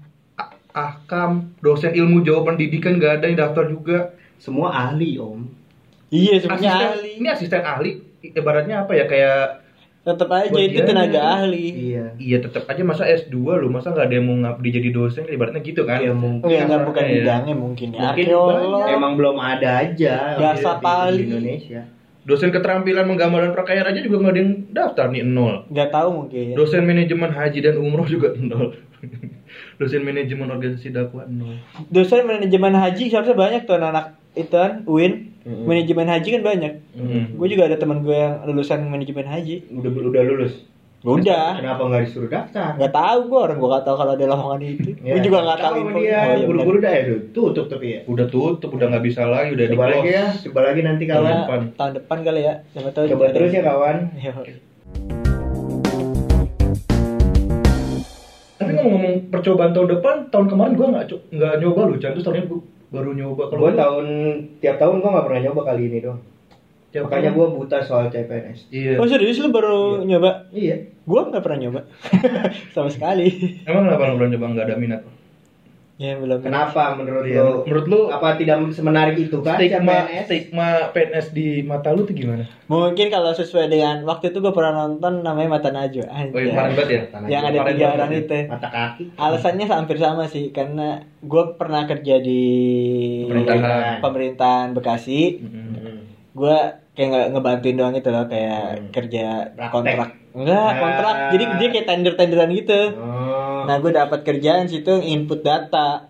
ahkam, 0.76 1.56
dosen 1.64 1.96
ilmu 1.96 2.20
jawaban 2.20 2.60
pendidikan 2.60 3.00
nggak 3.00 3.22
ada 3.22 3.26
yang 3.30 3.38
daftar 3.40 3.64
juga. 3.70 3.98
Semua 4.36 4.68
ahli, 4.74 5.16
Om. 5.16 5.48
Iya 6.08 6.34
sebenarnya 6.36 6.70
Asisten, 6.70 6.90
ahli 6.92 7.10
ini 7.12 7.26
asisten 7.28 7.62
ahli, 7.62 7.90
ibaratnya 8.24 8.76
apa 8.80 8.92
ya 8.92 9.04
kayak 9.04 9.40
tetap 10.02 10.30
aja 10.30 10.46
itu 10.46 10.54
Bagiannya. 10.54 10.86
tenaga 10.86 11.20
ahli 11.36 11.66
Iya. 11.90 12.04
Iya 12.16 12.38
tetap 12.38 12.62
aja 12.64 12.82
masa 12.82 13.02
S2 13.04 13.34
loh, 13.34 13.66
masa 13.66 13.90
nggak 13.90 14.06
ada 14.06 14.14
yang 14.14 14.24
mau 14.24 14.38
ngabdi 14.38 14.68
jadi 14.72 14.88
dosen, 14.90 15.26
ibaratnya 15.26 15.58
gitu 15.60 15.82
kan? 15.82 15.98
Ya 15.98 16.14
mungkin. 16.14 16.40
Oh 16.40 16.48
ya 16.48 16.62
nggak 16.62 16.82
bukan 16.84 17.02
Iya. 17.02 17.14
bidangnya 17.16 17.54
mungkin 17.56 17.88
ya. 17.90 18.00
Mungkin 18.06 18.24
Arkeolog. 18.24 18.86
Emang 18.86 19.12
belum 19.14 19.36
ada 19.36 19.68
aja 19.82 20.14
Bahasa 20.36 20.70
di- 20.72 20.80
Pali. 20.80 21.16
di 21.16 21.22
Indonesia. 21.26 21.82
Dosen 22.22 22.50
keterampilan 22.50 23.02
menggambar 23.04 23.38
dan 23.40 23.52
prakayaan 23.52 23.86
aja 23.88 24.00
juga 24.00 24.16
nggak 24.20 24.32
ada 24.32 24.40
yang 24.40 24.52
daftar 24.68 25.06
nih 25.08 25.22
nol. 25.22 25.54
nggak 25.68 25.90
tahu 25.90 26.08
mungkin. 26.16 26.54
Dosen 26.54 26.82
manajemen 26.82 27.30
haji 27.32 27.58
dan 27.60 27.74
umroh 27.76 28.06
juga 28.06 28.28
nol. 28.32 28.78
Dosen 29.78 30.02
manajemen 30.02 30.46
organisasi 30.48 30.88
dakwah 30.88 31.26
nol. 31.26 31.58
Dosen 31.86 32.22
manajemen 32.22 32.74
haji 32.74 33.04
seharusnya 33.08 33.34
banyak 33.34 33.62
tuh 33.64 33.74
anak 33.76 34.14
itu 34.32 34.50
kan 34.50 34.86
UIN. 34.86 35.34
Mm-mm. 35.46 35.62
Manajemen 35.62 36.10
haji 36.10 36.28
kan 36.34 36.42
banyak. 36.42 36.72
Hmm. 36.98 37.24
Gue 37.38 37.46
juga 37.46 37.70
ada 37.70 37.78
teman 37.78 38.02
gue 38.02 38.18
yang 38.18 38.42
lulusan 38.50 38.82
manajemen 38.90 39.30
haji. 39.30 39.62
Udah 39.70 39.90
udah 39.94 40.22
lulus. 40.26 40.54
Udah. 41.06 41.62
Kenapa 41.62 41.86
nggak 41.86 42.02
disuruh 42.02 42.26
daftar? 42.26 42.74
Nggak 42.74 42.90
tahu 42.90 43.18
gue 43.30 43.40
orang 43.46 43.56
gue 43.62 43.68
nggak 43.70 43.84
tahu 43.86 43.94
kalau 43.94 44.12
ada 44.18 44.26
lowongan 44.26 44.60
itu. 44.66 44.90
Ya, 45.06 45.12
gue 45.14 45.22
juga 45.22 45.38
nggak 45.46 45.60
tahu 45.62 45.74
info. 45.78 45.98
dia. 46.02 46.18
Oh, 46.18 46.34
iya 46.34 46.46
Buru-buru 46.50 46.78
dah 46.82 46.92
ya 46.98 47.02
tutup 47.30 47.66
tapi 47.70 47.86
ya. 47.94 48.00
Udah 48.10 48.26
tutup, 48.26 48.74
udah 48.74 48.86
nggak 48.90 49.04
bisa 49.06 49.22
lagi, 49.22 49.54
udah 49.54 49.66
di 49.70 49.76
Coba 49.78 49.86
lagi 49.86 50.08
ya, 50.10 50.24
close. 50.34 50.42
coba 50.50 50.60
lagi 50.66 50.80
nanti 50.82 51.04
kawan. 51.06 51.30
Ya, 51.30 51.38
depan. 51.46 51.60
tahun 51.78 51.92
depan 52.02 52.18
kali 52.26 52.40
ya. 52.42 52.54
Siapa 52.74 52.88
tahu. 52.90 53.04
Coba 53.06 53.24
terus 53.30 53.50
ya 53.54 53.62
kawan. 53.62 53.96
Yo. 54.18 54.32
Tapi 58.56 58.70
ngomong-ngomong 58.74 59.14
percobaan 59.30 59.70
tahun 59.70 59.88
depan, 59.94 60.16
tahun 60.34 60.46
kemarin 60.50 60.72
gua 60.74 60.86
nggak 60.90 61.06
nggak 61.30 61.52
nyoba 61.62 61.80
loh. 61.86 61.96
Terus 62.02 62.24
tahun 62.26 62.34
ini 62.34 62.46
gua 62.50 62.60
baru 62.88 63.10
nyoba. 63.12 63.42
Kalau 63.46 63.60
Gue 63.60 63.70
gua- 63.70 63.78
tahun 63.78 64.06
tiap 64.58 64.76
tahun 64.76 64.96
gue 64.96 65.10
nggak 65.10 65.26
pernah 65.26 65.40
nyoba 65.42 65.60
kali 65.64 65.82
ini 65.86 65.98
dong. 66.00 66.18
tiap 66.88 67.06
Makanya 67.06 67.28
tahun- 67.28 67.36
gue 67.36 67.46
buta 67.56 67.78
soal 67.80 68.04
CPNS. 68.06 68.58
Iya. 68.70 68.92
Oh 68.96 69.04
serius 69.04 69.36
lu 69.38 69.50
baru 69.50 70.00
nyoba? 70.02 70.48
Iya. 70.48 70.76
Gue 71.02 71.20
nggak 71.22 71.40
pernah 71.40 71.58
nyoba. 71.60 71.80
Sama 72.74 72.88
sekali. 72.88 73.26
Emang 73.62 73.84
kenapa 73.84 74.06
lu 74.06 74.16
belum 74.16 74.30
nyoba 74.32 74.46
nggak 74.50 74.66
ada 74.66 74.76
minat? 74.76 75.02
Ya 75.96 76.12
belum. 76.12 76.40
Kenapa 76.40 76.92
menurut 76.92 77.24
Iya, 77.24 77.40
lo? 77.40 77.64
menurut 77.64 77.86
lu 77.86 78.00
apa 78.06 78.36
tidak 78.36 78.68
semenarik 78.70 79.16
itu 79.18 79.40
kan 79.40 79.56
stigma 79.56 80.04
CPNS? 80.04 80.24
stigma 80.26 80.68
PNS 80.92 81.26
di 81.32 81.48
mata 81.62 81.88
lu 81.90 82.04
tuh 82.04 82.12
gimana? 82.12 82.44
Mungkin 82.66 83.08
kalau 83.08 83.32
sesuai 83.32 83.66
dengan 83.66 84.04
waktu 84.04 84.28
itu 84.28 84.38
gue 84.38 84.52
pernah 84.52 84.84
nonton 84.84 85.24
namanya 85.24 85.56
Mata 85.56 85.70
Najwa. 85.70 86.04
Oh, 86.04 86.36
yang 86.36 86.52
kemarin 86.52 86.72
banget 86.74 86.88
ya? 86.90 87.00
Yang 87.26 87.42
ada 87.46 87.58
tiga 87.66 87.86
orang 87.90 88.10
ya? 88.10 88.18
itu. 88.18 88.38
Mata 88.46 88.68
kaki. 88.68 89.02
Alasannya 89.16 89.66
hampir 89.66 89.96
sama 89.96 90.24
sih 90.26 90.44
karena 90.50 90.88
gue 91.18 91.42
pernah 91.54 91.82
kerja 91.84 92.14
di 92.18 92.42
Pemerintahan. 93.24 94.00
pemerintahan 94.00 94.68
Bekasi. 94.72 95.20
Mm-mm. 95.38 95.64
Hmm. 95.74 95.98
Gue 96.32 96.56
kayak 96.92 97.08
nggak 97.08 97.26
ngebantuin 97.30 97.76
doang 97.76 97.94
gitu 97.94 98.08
loh 98.08 98.24
kayak 98.26 98.64
Hmm. 98.74 98.88
kerja 98.90 99.24
Praktek. 99.50 99.72
kontrak. 99.72 100.10
Enggak, 100.32 100.60
Ah. 100.66 100.76
kontrak. 100.76 101.16
Jadi 101.32 101.44
dia 101.56 101.68
kayak 101.70 101.86
tender-tenderan 101.86 102.50
gitu. 102.52 102.80
Oh. 102.94 103.15
Nah, 103.66 103.76
gue 103.82 103.92
dapat 103.92 104.20
kerjaan 104.22 104.70
situ 104.70 105.02
input 105.02 105.42
data. 105.42 106.06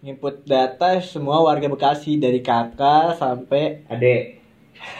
Input 0.00 0.48
data 0.48 0.96
semua 1.02 1.44
warga 1.44 1.68
Bekasi 1.68 2.16
dari 2.16 2.40
kakak 2.40 3.20
sampai 3.20 3.84
Adek. 3.90 4.38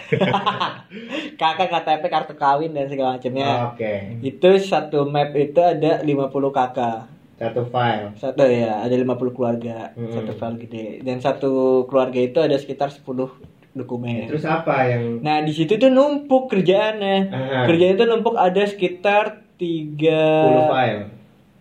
kakak 1.41 1.69
KTP 1.69 2.03
kartu 2.09 2.35
kawin 2.35 2.73
dan 2.73 2.89
segala 2.89 3.17
macamnya. 3.17 3.73
Oke. 3.73 4.21
Itu 4.25 4.57
satu 4.61 5.09
map 5.09 5.37
itu 5.37 5.61
ada 5.61 6.01
50 6.01 6.33
kakak. 6.53 7.01
Satu 7.37 7.69
file. 7.69 8.17
Satu 8.17 8.49
ya, 8.49 8.81
ada 8.81 8.97
50 8.97 9.37
keluarga, 9.37 9.93
Mm-mm. 9.93 10.09
satu 10.09 10.33
file 10.41 10.57
gede. 10.65 10.87
Dan 11.05 11.21
satu 11.21 11.85
keluarga 11.85 12.17
itu 12.17 12.41
ada 12.41 12.57
sekitar 12.57 12.89
10 12.89 13.05
dokumen. 13.77 14.33
Terus 14.33 14.49
apa 14.49 14.89
yang 14.89 15.21
Nah 15.21 15.45
di 15.45 15.53
situ 15.53 15.77
tuh 15.77 15.93
numpuk 15.93 16.49
kerjaannya. 16.49 17.17
Ah. 17.29 17.65
Kerjaannya 17.69 18.01
tuh 18.01 18.09
numpuk 18.09 18.35
ada 18.41 18.65
sekitar 18.65 19.45
10 19.45 19.47
tiga 19.57 20.25
file? 20.69 21.05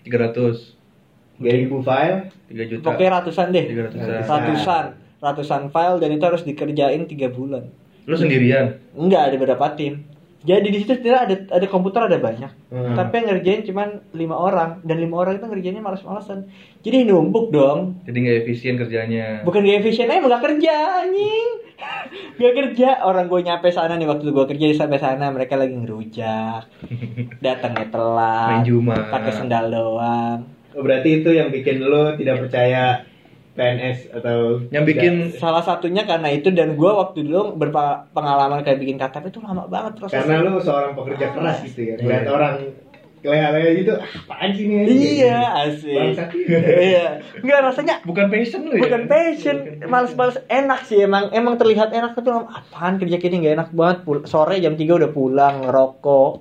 300 0.06 1.42
1000 1.42 1.68
file? 1.84 2.18
3 2.48 2.72
juta 2.72 2.86
pokoknya 2.94 3.12
ratusan 3.20 3.46
deh. 3.52 3.66
300 3.68 4.30
Ratusan, 4.30 4.86
ratusan 5.20 5.62
file 5.74 5.98
dan 6.00 6.10
itu 6.14 6.24
harus 6.24 6.42
dikerjain 6.46 7.04
tiga 7.10 7.28
bulan. 7.34 7.68
lu 8.06 8.14
sendirian 8.14 8.78
Enggak 8.94 9.34
ada 9.34 9.36
beberapa 9.42 9.66
tim. 9.74 10.06
Jadi 10.46 10.68
di 10.70 10.78
situ 10.82 10.94
sebenarnya 10.94 11.22
ada 11.26 11.36
ada 11.58 11.66
komputer 11.66 12.02
ada 12.06 12.18
banyak. 12.22 12.52
Hmm. 12.70 12.94
Tapi 12.94 13.14
yang 13.18 13.28
ngerjain 13.34 13.62
cuman 13.66 13.90
lima 14.14 14.38
orang 14.38 14.70
dan 14.86 15.02
lima 15.02 15.26
orang 15.26 15.42
itu 15.42 15.46
ngerjainnya 15.50 15.82
malas-malasan. 15.82 16.46
Jadi 16.86 17.10
numpuk 17.10 17.50
dong. 17.50 18.06
jadi 18.06 18.18
nggak 18.22 18.38
efisien 18.46 18.78
kerjanya 18.78 19.42
Bukan 19.42 19.66
gak 19.66 19.82
efisien 19.82 20.06
aja 20.06 20.22
gak 20.22 20.44
kerja 20.46 20.76
anjing. 21.02 21.50
gak 22.40 22.54
kerja 22.54 22.90
orang 23.02 23.26
gue 23.26 23.42
nyampe 23.42 23.68
sana 23.74 23.98
nih 23.98 24.06
waktu 24.06 24.30
gue 24.30 24.46
kerja 24.46 24.66
di 24.70 24.78
sampai 24.78 25.02
sana 25.02 25.34
mereka 25.34 25.58
lagi 25.58 25.74
ngerujak. 25.74 26.62
Datangnya 27.46 27.90
telat. 27.90 28.62
Pakai 29.10 29.34
sendal 29.34 29.74
doang. 29.74 30.46
Oh, 30.76 30.84
berarti 30.84 31.24
itu 31.24 31.32
yang 31.32 31.50
bikin 31.50 31.82
lo 31.82 32.14
tidak 32.20 32.46
percaya 32.46 33.08
PNS 33.56 34.12
atau 34.12 34.60
yang 34.68 34.84
bikin 34.84 35.32
Salah 35.32 35.64
satunya 35.64 36.04
karena 36.04 36.28
itu 36.28 36.52
dan 36.52 36.76
gue 36.76 36.92
waktu 36.92 37.24
dulu 37.24 37.56
berpengalaman 37.56 38.62
kayak 38.62 38.84
bikin 38.84 39.00
KTP 39.00 39.32
itu 39.32 39.40
lama 39.40 39.64
banget 39.66 39.96
prosesnya. 39.96 40.28
karena 40.28 40.44
lo 40.44 40.60
seorang 40.60 40.92
pekerja 40.92 41.26
keras 41.32 41.64
gitu 41.64 41.82
ya. 41.82 41.96
Lihat 41.98 42.24
Iya. 42.28 42.32
orang 42.32 42.56
kelihatan 43.26 43.74
gitu, 43.82 43.94
ah, 43.98 44.06
apaan 44.06 44.50
sih 44.54 44.66
ini? 44.70 44.86
Iya 45.18 45.40
asik. 45.66 46.14
Iya. 46.86 47.26
Enggak 47.42 47.60
rasanya 47.66 47.96
bukan 48.06 48.30
passion 48.30 48.62
lu 48.70 48.78
ya 48.78 48.82
bukan 48.86 49.02
passion 49.10 49.58
males-males 49.90 50.38
enak 50.46 50.86
sih 50.86 51.02
emang 51.02 51.34
emang 51.34 51.58
terlihat 51.58 51.90
enak 51.90 52.14
tapi 52.14 52.30
apaan 52.30 53.02
kerja 53.02 53.18
gini 53.18 53.42
nggak 53.42 53.56
enak 53.58 53.70
banget 53.74 53.98
sore 54.30 54.62
jam 54.62 54.78
3 54.78 54.86
udah 54.86 55.10
pulang 55.10 55.66
ngerokok 55.66 56.32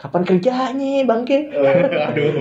kapan 0.00 0.22
kerjanya 0.24 1.04
bangke 1.04 1.52
aduh 2.08 2.32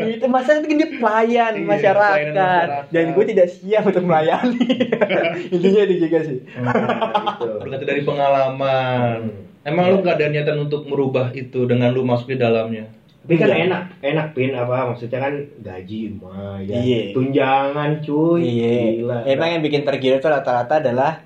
itu 0.00 0.26
masa 0.26 0.54
itu 0.54 0.64
kan 0.64 0.76
dia 0.76 0.90
pelayan 0.92 1.52
Iya, 1.52 1.66
masyarakat. 1.66 2.68
dan 2.88 3.04
gue 3.10 3.24
tidak 3.26 3.48
siap 3.50 3.82
untuk 3.84 4.04
melayani 4.04 4.62
intinya 5.54 5.80
itu 5.84 5.94
juga 6.00 6.18
sih 6.22 6.38
Gitu. 6.40 7.46
berarti 7.58 7.84
dari 7.84 8.02
pengalaman 8.02 9.18
Hmm. 9.60 9.68
emang 9.68 9.90
lu 9.90 10.00
nggak 10.00 10.16
ada 10.16 10.26
niatan 10.28 10.56
untuk 10.60 10.86
merubah 10.86 11.28
itu 11.32 11.64
dengan 11.64 11.90
lu 11.90 12.00
masuk 12.00 12.30
di 12.30 12.38
dalamnya 12.38 12.86
Tapi 13.20 13.36
kan 13.36 13.48
Iya. 13.48 13.68
enak, 13.68 13.82
enak 14.00 14.26
pin 14.32 14.52
apa 14.52 14.88
maksudnya 14.88 15.20
kan 15.20 15.34
gaji 15.60 15.98
lumayan. 16.10 16.64
Iya. 16.72 17.12
Tunjangan 17.12 17.90
cuy. 18.00 18.40
iya 18.40 18.72
Gila. 18.96 19.18
emang 19.28 19.48
yang 19.50 19.62
bikin 19.62 19.82
tergiur 19.82 20.16
itu 20.16 20.24
rata-rata 20.24 20.80
adalah 20.80 21.20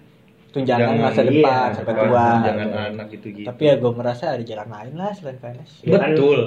tunjangan 0.54 0.94
Tunjangan, 0.94 1.02
masa 1.02 1.20
iya, 1.20 1.28
depan 1.28 1.68
sampai 1.74 1.92
tunjangan, 1.92 2.08
tua. 2.14 2.46
Jangan 2.46 2.68
anak 2.94 3.06
gitu 3.10 3.26
gitu. 3.34 3.46
Tapi 3.50 3.62
ya 3.66 3.74
gue 3.74 3.92
merasa 3.92 4.24
ada 4.30 4.44
jalan 4.46 4.68
lain 4.70 4.94
lah 4.94 5.10
selain 5.10 5.38
PNS 5.42 5.70
Ya 5.82 5.98
kan, 5.98 6.10
betul. 6.14 6.40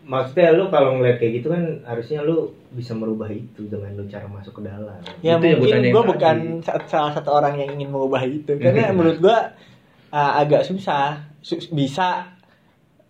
Maksudnya 0.00 0.48
lu 0.56 0.64
kalau 0.72 0.90
ngeliat 0.96 1.16
kayak 1.20 1.32
gitu 1.38 1.46
kan 1.52 1.62
harusnya 1.84 2.18
lu 2.24 2.36
bisa 2.72 2.96
merubah 2.96 3.28
itu 3.28 3.68
dengan 3.68 3.92
lu 3.94 4.08
cara 4.08 4.26
masuk 4.26 4.58
ke 4.58 4.62
dalam. 4.64 4.96
Ya 5.20 5.36
Itu 5.36 5.44
yang 5.44 5.60
gua 5.60 5.68
mungkin 5.68 5.92
gue 5.92 6.04
bukan 6.16 6.36
sa- 6.64 6.82
salah 6.88 7.12
satu 7.12 7.30
orang 7.30 7.60
yang 7.60 7.76
ingin 7.76 7.92
mengubah 7.92 8.24
itu. 8.24 8.56
Karena 8.56 8.90
menurut 8.90 9.20
gue 9.20 9.36
uh, 10.16 10.32
agak 10.40 10.64
susah. 10.64 11.28
Su- 11.44 11.60
bisa 11.70 12.32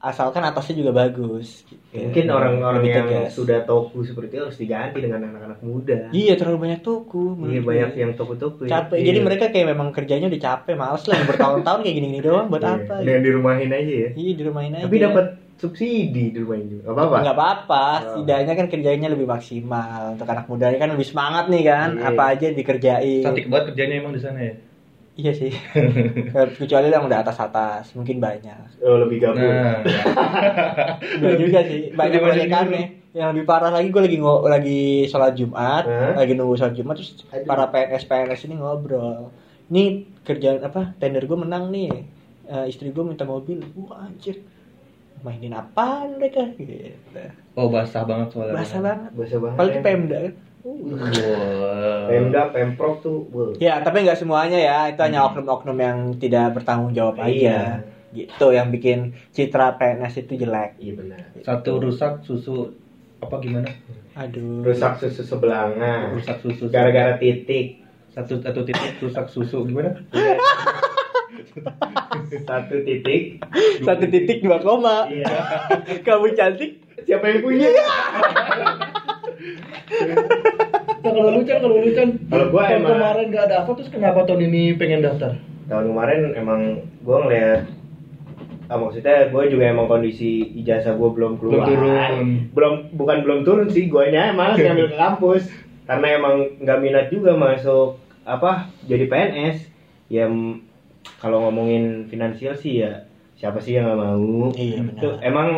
asalkan 0.01 0.41
atasnya 0.41 0.75
juga 0.77 0.93
bagus. 0.97 1.63
gitu. 1.63 1.77
Ya, 1.91 2.09
mungkin 2.09 2.27
orang-orang 2.27 2.81
Lebih 2.81 2.91
yang 2.91 3.07
tegas. 3.07 3.31
sudah 3.31 3.59
toku 3.63 4.01
seperti 4.01 4.33
itu 4.33 4.43
harus 4.43 4.57
diganti 4.57 4.99
dengan 4.99 5.21
anak-anak 5.27 5.61
muda. 5.61 5.99
Iya 6.11 6.35
terlalu 6.35 6.59
banyak 6.63 6.81
toko. 6.81 7.37
menurut 7.37 7.53
Iya 7.53 7.61
banyak 7.63 7.91
yang 7.95 8.11
toku-toku. 8.15 8.61
ya. 8.65 8.71
capek. 8.79 8.97
Iya. 8.97 9.07
Jadi 9.07 9.19
mereka 9.21 9.45
kayak 9.49 9.67
memang 9.69 9.89
kerjanya 9.91 10.27
udah 10.27 10.41
capek, 10.41 10.75
males 10.75 11.05
lah 11.05 11.19
bertahun-tahun 11.23 11.79
kayak 11.83 11.95
gini-gini 11.95 12.21
doang 12.21 12.47
buat 12.49 12.61
Iya, 12.61 12.73
apa? 12.79 12.95
Dengan 12.99 13.23
dirumahin 13.23 13.71
aja 13.71 13.95
ya. 13.99 14.11
Iya 14.11 14.33
di 14.33 14.43
rumahin 14.43 14.73
aja. 14.75 14.85
Tapi 14.85 14.97
dapat 14.99 15.27
subsidi 15.55 16.25
di 16.31 16.39
rumah 16.39 16.57
juga. 16.59 16.83
Gak 16.83 16.95
apa-apa. 16.97 17.17
nggak 17.21 17.37
apa-apa, 17.37 17.85
Oh. 17.85 18.01
setidaknya 18.17 18.55
kan 18.55 18.67
kerjanya 18.67 19.09
lebih 19.09 19.27
maksimal 19.27 20.01
untuk 20.11 20.25
anak 20.27 20.49
mudanya 20.49 20.79
kan 20.79 20.89
lebih 20.89 21.05
semangat 21.05 21.45
nih 21.47 21.63
kan, 21.63 21.89
Iya. 21.93 22.09
apa 22.09 22.23
aja 22.27 22.47
dikerjain. 22.51 23.21
cantik 23.21 23.47
banget 23.47 23.65
kerjanya 23.69 23.95
emang 23.99 24.17
di 24.17 24.23
sana 24.23 24.41
ya 24.41 24.55
Iya 25.19 25.33
sih, 25.35 25.53
kecuali 26.63 26.87
yang 26.89 27.05
udah 27.11 27.21
atas-atas, 27.27 27.93
mungkin 27.99 28.23
banyak. 28.23 28.79
Oh, 28.81 29.03
lebih 29.03 29.19
gabung. 29.21 29.43
nah 29.43 29.83
Enggak 31.03 31.37
juga 31.37 31.61
sih, 31.67 31.91
banyak 31.93 32.21
Lebih 32.23 32.25
banyak 32.25 32.47
proyekannya. 32.47 32.85
Yang 33.11 33.29
lebih 33.35 33.45
parah 33.45 33.75
lagi 33.75 33.91
gue 33.91 34.03
lagi 34.07 34.17
ngo 34.23 34.47
lagi 34.47 34.81
sholat 35.11 35.35
Jumat, 35.35 35.85
Hah? 35.85 36.15
lagi 36.15 36.33
nunggu 36.39 36.55
sholat 36.55 36.75
Jumat 36.79 36.95
terus 36.95 37.27
Aduh. 37.27 37.43
para 37.43 37.67
PNS 37.75 38.07
PNS 38.07 38.41
ini 38.47 38.55
ngobrol. 38.63 39.35
Ini 39.67 39.83
kerjaan 40.23 40.63
apa? 40.63 40.95
Tender 41.03 41.27
gue 41.27 41.39
menang 41.39 41.75
nih. 41.75 41.91
Eh, 42.47 42.65
istri 42.71 42.95
gue 42.95 43.03
minta 43.03 43.27
mobil. 43.27 43.67
Wah 43.75 44.07
anjir. 44.07 44.39
Mainin 45.27 45.53
apaan 45.53 46.17
mereka? 46.17 46.49
Gitu. 46.55 46.97
oh 47.59 47.69
basah 47.69 48.07
banget 48.07 48.33
soalnya 48.33 48.57
Basah 48.57 48.81
banget. 48.81 49.11
Bahasa 49.13 49.37
banget. 49.37 49.57
Apalagi 49.59 49.77
ya. 49.77 49.83
Pemda 49.85 50.17
kan. 50.23 50.35
Wow. 50.61 52.07
Pemda, 52.07 52.51
Pemprov 52.51 53.01
tuh. 53.01 53.25
wah. 53.29 53.57
Ya, 53.57 53.81
tapi 53.81 54.03
nggak 54.03 54.15
semuanya 54.15 54.57
ya. 54.57 54.79
Itu 54.87 55.01
hanya 55.01 55.25
oknum-oknum 55.25 55.75
yang 55.75 55.99
tidak 56.15 56.53
bertanggung 56.53 56.93
jawab 56.93 57.17
Hmm. 57.17 57.27
Iya. 57.27 57.33
aja. 57.33 57.59
Gitu 58.11 58.47
yang 58.51 58.69
bikin 58.69 58.99
citra 59.31 59.75
PNS 59.75 60.21
itu 60.21 60.37
jelek. 60.37 60.77
Iya 60.77 60.93
benar. 60.95 61.23
satu 61.41 61.79
rusak 61.79 62.21
susu 62.21 62.75
apa 63.19 63.39
gimana 63.39 63.71
Aduh. 64.13 64.61
Rusak 64.61 64.99
susu 64.99 65.23
sebelanga. 65.23 66.11
rusak 66.11 66.37
susu 66.39 66.67
Gara-gara 66.67 67.17
titik. 67.17 67.81
satu 68.11 68.37
satu 68.37 68.67
titik 68.67 68.99
rusak 68.99 69.25
susu 69.27 69.63
gimana 69.63 69.95
Satu 72.43 72.83
titik. 72.83 73.39
Satu 73.81 74.05
titik 74.05 74.39
dua 74.41 74.59
koma. 74.59 75.07
Iya. 75.07 75.31
Kamu 76.05 76.35
cantik. 76.35 76.83
Siapa 77.01 77.25
yang 77.25 77.41
punya? 77.41 77.71
Nah, 81.01 81.11
kalau 81.11 81.31
lu 81.31 81.41
Chan, 81.43 81.59
kalau 81.59 81.77
lu 81.77 81.91
Chan, 81.91 82.09
Kalau 82.27 82.47
gua 82.49 82.63
tahun 82.63 82.77
emang- 82.79 82.93
kemarin 82.95 83.27
gak 83.31 83.45
ada 83.47 83.57
apa 83.59 83.71
terus 83.73 83.89
kenapa 83.89 84.21
tahun 84.23 84.41
ini 84.47 84.63
pengen 84.77 85.01
daftar? 85.01 85.33
Tahun 85.67 85.85
kemarin 85.87 86.21
emang 86.35 86.61
gue 87.01 87.17
ngeliat 87.19 87.61
ah, 88.67 88.77
maksudnya 88.77 89.27
gue 89.27 89.43
juga 89.49 89.65
emang 89.67 89.87
kondisi 89.87 90.31
ijazah 90.57 90.95
gue 90.95 91.11
belum 91.11 91.37
keluar 91.37 91.65
Belum 91.65 91.67
turun. 91.67 92.27
belum 92.53 92.75
bukan 92.93 93.19
belum 93.21 93.41
turun 93.43 93.67
sih 93.67 93.87
gue 93.87 94.05
nya 94.09 94.31
malas 94.31 94.55
ngambil 94.57 94.87
ke 94.87 94.97
kampus 94.97 95.43
karena 95.85 96.07
emang 96.13 96.35
nggak 96.57 96.79
minat 96.79 97.07
juga 97.09 97.35
masuk 97.35 97.99
apa 98.23 98.71
jadi 98.85 99.07
PNS 99.07 99.59
ya 100.07 100.31
kalau 101.19 101.43
ngomongin 101.43 102.07
finansial 102.07 102.53
sih 102.53 102.79
ya 102.81 103.11
siapa 103.35 103.59
sih 103.59 103.75
yang 103.75 103.89
nggak 103.89 103.99
mau 103.99 104.53
Iya, 104.53 104.85
benar. 104.85 105.01
Tuh, 105.01 105.15
emang 105.21 105.49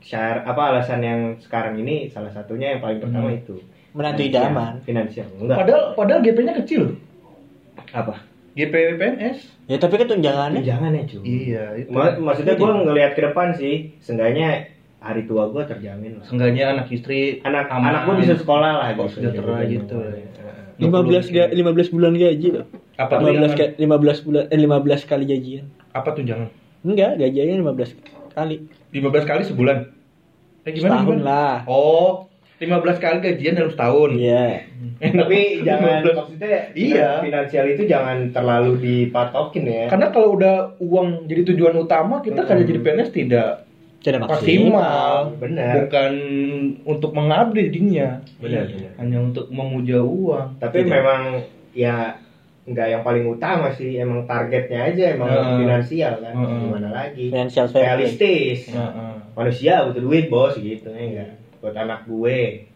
syar 0.00 0.42
apa 0.42 0.62
alasan 0.72 0.98
yang 1.00 1.20
sekarang 1.36 1.76
ini 1.76 2.08
salah 2.08 2.32
satunya 2.32 2.72
yang 2.72 2.80
paling 2.80 2.98
pertama 2.98 3.28
Hmm. 3.28 3.38
itu 3.38 3.56
Menantu 3.90 4.22
idaman. 4.22 4.80
finansial 4.82 5.26
enggak 5.34 5.56
Padahal 5.56 5.82
padahal 5.92 6.20
GP-nya 6.20 6.54
kecil. 6.56 6.82
apa 7.88 8.20
GP 8.52 8.74
PNS. 8.94 9.38
Ya 9.64 9.78
tapi 9.78 9.94
kan 9.96 10.08
tunjangannya. 10.08 10.60
jangan 10.60 10.90
ya 10.90 11.06
cuy 11.06 11.22
Iya, 11.22 11.64
itu. 11.78 11.88
Ma- 11.88 12.18
maksudnya 12.18 12.54
gue 12.54 12.70
ngelihat 12.82 13.12
ke 13.14 13.22
depan 13.22 13.54
sih, 13.54 13.94
seenggaknya 13.98 14.66
hari 14.98 15.22
tua 15.24 15.46
gue 15.46 15.62
terjamin 15.62 16.18
lah. 16.18 16.24
Seenggaknya 16.26 16.64
anak 16.68 16.90
istri 16.90 17.38
Anak 17.40 17.70
aman. 17.70 17.86
anak 17.88 18.00
gue 18.02 18.14
bisa 18.18 18.34
sekolah 18.34 18.72
lah 18.76 18.86
Sekolah 18.90 19.10
sejahtera 19.14 19.62
gitu. 19.62 19.94
Heeh. 19.94 20.82
15 20.82 20.90
ga, 21.28 21.44
15 21.48 21.90
bulan 21.90 22.12
gaji 22.12 22.48
loh. 22.52 22.66
Apa 22.96 23.12
15 23.16 23.54
tunjangan? 23.54 23.54
ka, 23.54 23.64
15 23.78 24.26
bulan 24.26 24.42
eh 24.44 24.58
15 24.58 25.06
kali 25.06 25.24
gajian. 25.28 25.64
Apa 25.92 26.08
tunjangan? 26.10 26.48
Enggak, 26.82 27.12
gajiannya 27.16 27.54
15 27.56 27.94
kali. 28.32 28.56
15 28.90 29.22
kali 29.24 29.42
sebulan. 29.44 29.78
Eh 30.60 30.70
gimana 30.72 30.92
Setahun 30.96 31.06
gimana? 31.14 31.22
lah. 31.22 31.56
Oh, 31.64 32.26
15 32.58 32.98
kali 32.98 33.16
gajian 33.20 33.54
dalam 33.54 33.70
setahun. 33.70 34.10
Iya. 34.12 34.66
Tapi 34.98 35.38
jangan 35.66 36.02
15. 36.02 36.18
maksudnya 36.18 36.48
Iya. 36.74 37.08
finansial 37.22 37.64
itu 37.68 37.82
jangan 37.86 38.34
terlalu 38.34 38.72
dipatokin 38.78 39.64
ya. 39.64 39.84
Karena 39.86 40.10
kalau 40.10 40.34
udah 40.34 40.74
uang 40.78 41.26
jadi 41.26 41.46
tujuan 41.48 41.78
utama, 41.78 42.18
kita 42.18 42.42
Hmm. 42.42 42.48
kerja 42.48 42.64
jadi 42.64 42.80
PNS 42.80 43.10
tidak 43.10 43.50
Tidak 43.98 44.22
maksimal. 44.22 45.34
Benar. 45.38 45.86
Bukan 45.86 46.12
untuk 46.84 47.10
mengabdi 47.12 47.66
dirinya. 47.66 48.22
Benar, 48.38 48.66
Iya. 48.66 48.74
benar. 48.74 48.92
Hanya 48.98 49.18
untuk 49.20 49.46
memuja 49.50 49.98
uang. 49.98 50.46
Tapi 50.56 50.82
Tidak. 50.82 50.90
memang 50.92 51.22
ya 51.74 52.14
nggak 52.62 52.86
yang 52.86 53.02
paling 53.02 53.24
utama 53.24 53.72
sih, 53.72 53.96
emang 53.96 54.22
targetnya 54.22 54.92
aja 54.92 55.14
emang 55.14 55.26
Heeh. 55.26 55.56
finansial 55.62 56.14
kan. 56.20 56.30
Heeh. 56.30 56.58
Gimana 56.60 56.88
lagi? 56.90 57.24
Play. 57.30 57.82
Realistis. 57.82 58.70
Heeh. 58.70 59.14
Manusia 59.34 59.82
butuh 59.84 60.02
duit 60.04 60.26
bos 60.26 60.54
gitu 60.54 60.90
ya 60.90 61.02
enggak. 61.02 61.30
Buat 61.58 61.74
anak 61.74 62.00
gue 62.04 62.66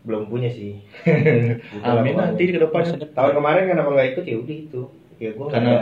belum 0.00 0.26
punya 0.26 0.48
sih. 0.48 0.80
Gitu 1.70 1.76
lah 1.78 2.00
Amin 2.00 2.16
nanti 2.16 2.42
ke 2.46 2.56
depan. 2.56 2.82
Tahun 3.10 3.32
kemarin 3.32 3.68
kenapa 3.68 3.88
nggak 3.90 4.08
ikut 4.14 4.24
ya 4.24 4.36
udah 4.36 4.56
itu 4.58 4.82
ya 5.16 5.30
gue 5.30 5.46
Karena 5.46 5.72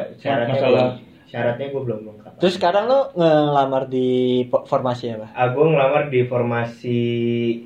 masalah 0.45 0.87
syaratnya 1.25 1.67
gue 1.69 1.79
belum 1.79 2.00
lengkap 2.03 2.33
Terus 2.41 2.55
sekarang 2.55 2.88
lo 2.88 3.12
ngelamar 3.12 3.87
di 3.87 4.09
formasi 4.49 5.12
apa? 5.12 5.31
Ah, 5.31 5.53
gue 5.53 5.61
ngelamar 5.61 6.09
di 6.09 6.25
formasi 6.25 6.99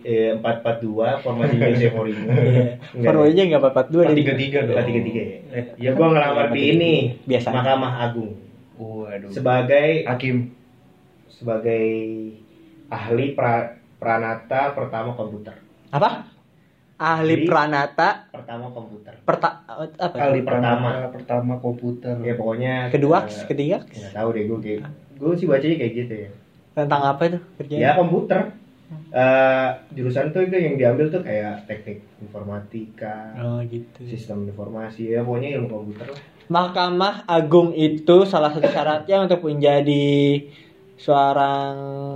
eh, 0.02 0.36
442 0.36 0.82
formasi 1.22 1.54
Jose 1.62 1.88
Mourinho 1.88 2.26
Iya. 2.28 2.76
Enggak. 2.92 3.04
Formasinya 3.06 3.44
nggak 3.48 3.62
empat 3.64 3.86
dua 3.88 4.02
dari 4.04 4.16
tiga 4.18 4.34
tiga. 4.34 4.58
Empat 4.66 4.84
tiga 4.84 5.00
tiga 5.02 5.20
ya. 5.22 5.38
Ya 5.78 5.90
gue 5.90 6.06
ngelamar 6.06 6.46
di 6.50 6.62
ini 6.68 6.94
Biasanya. 7.24 7.54
Mahkamah 7.56 7.92
Agung 8.02 8.32
Waduh. 8.74 9.30
sebagai 9.30 9.90
Hakim. 10.04 10.36
sebagai 11.32 11.86
ahli 12.86 13.32
pra, 13.32 13.80
pranata 14.02 14.74
pertama 14.74 15.14
komputer. 15.14 15.54
apa? 15.88 16.26
Ahli 16.96 17.34
Jadi- 17.36 17.46
pranata 17.46 18.08
Pertama 18.28 18.66
komputer. 18.68 19.14
perta 19.20 19.62
apa? 19.64 19.90
Kali 20.12 20.42
Pertama. 20.42 20.90
pertama 21.08 21.54
komputer. 21.56 22.14
Ya 22.20 22.34
pokoknya 22.34 22.74
Kedua, 22.88 23.22
eh, 23.24 23.42
ketiga 23.44 23.78
nggak 23.80 24.12
tahu 24.12 24.28
deh 24.32 24.42
gue 24.44 24.58
kayak 24.60 24.80
gue 25.16 25.32
sih 25.34 25.46
bacanya 25.46 25.76
kayak 25.78 25.92
gitu 25.96 26.14
ya. 26.18 26.30
tentang 26.72 27.02
apa 27.04 27.22
itu 27.26 27.38
kerjanya? 27.56 27.82
Ya 27.84 27.92
komputer. 27.94 28.40
Eh 29.10 29.68
jurusan 29.92 30.30
tuh 30.30 30.42
itu 30.42 30.54
yang 30.54 30.74
diambil 30.74 31.06
tuh 31.08 31.20
kayak 31.20 31.64
teknik 31.64 32.00
informatika, 32.18 33.32
Oh 33.36 33.60
gitu. 33.62 34.04
sistem 34.04 34.44
informasi 34.46 35.10
ya 35.10 35.20
pokoknya 35.20 35.52
ilmu 35.54 35.68
komputer 35.68 36.06
lah. 36.08 36.20
Mahkamah 36.44 37.24
Agung 37.26 37.72
itu 37.72 38.24
salah 38.24 38.48
satu 38.48 38.66
syaratnya 38.66 39.20
untuk 39.22 39.40
menjadi 39.42 40.44
seorang 41.02 41.74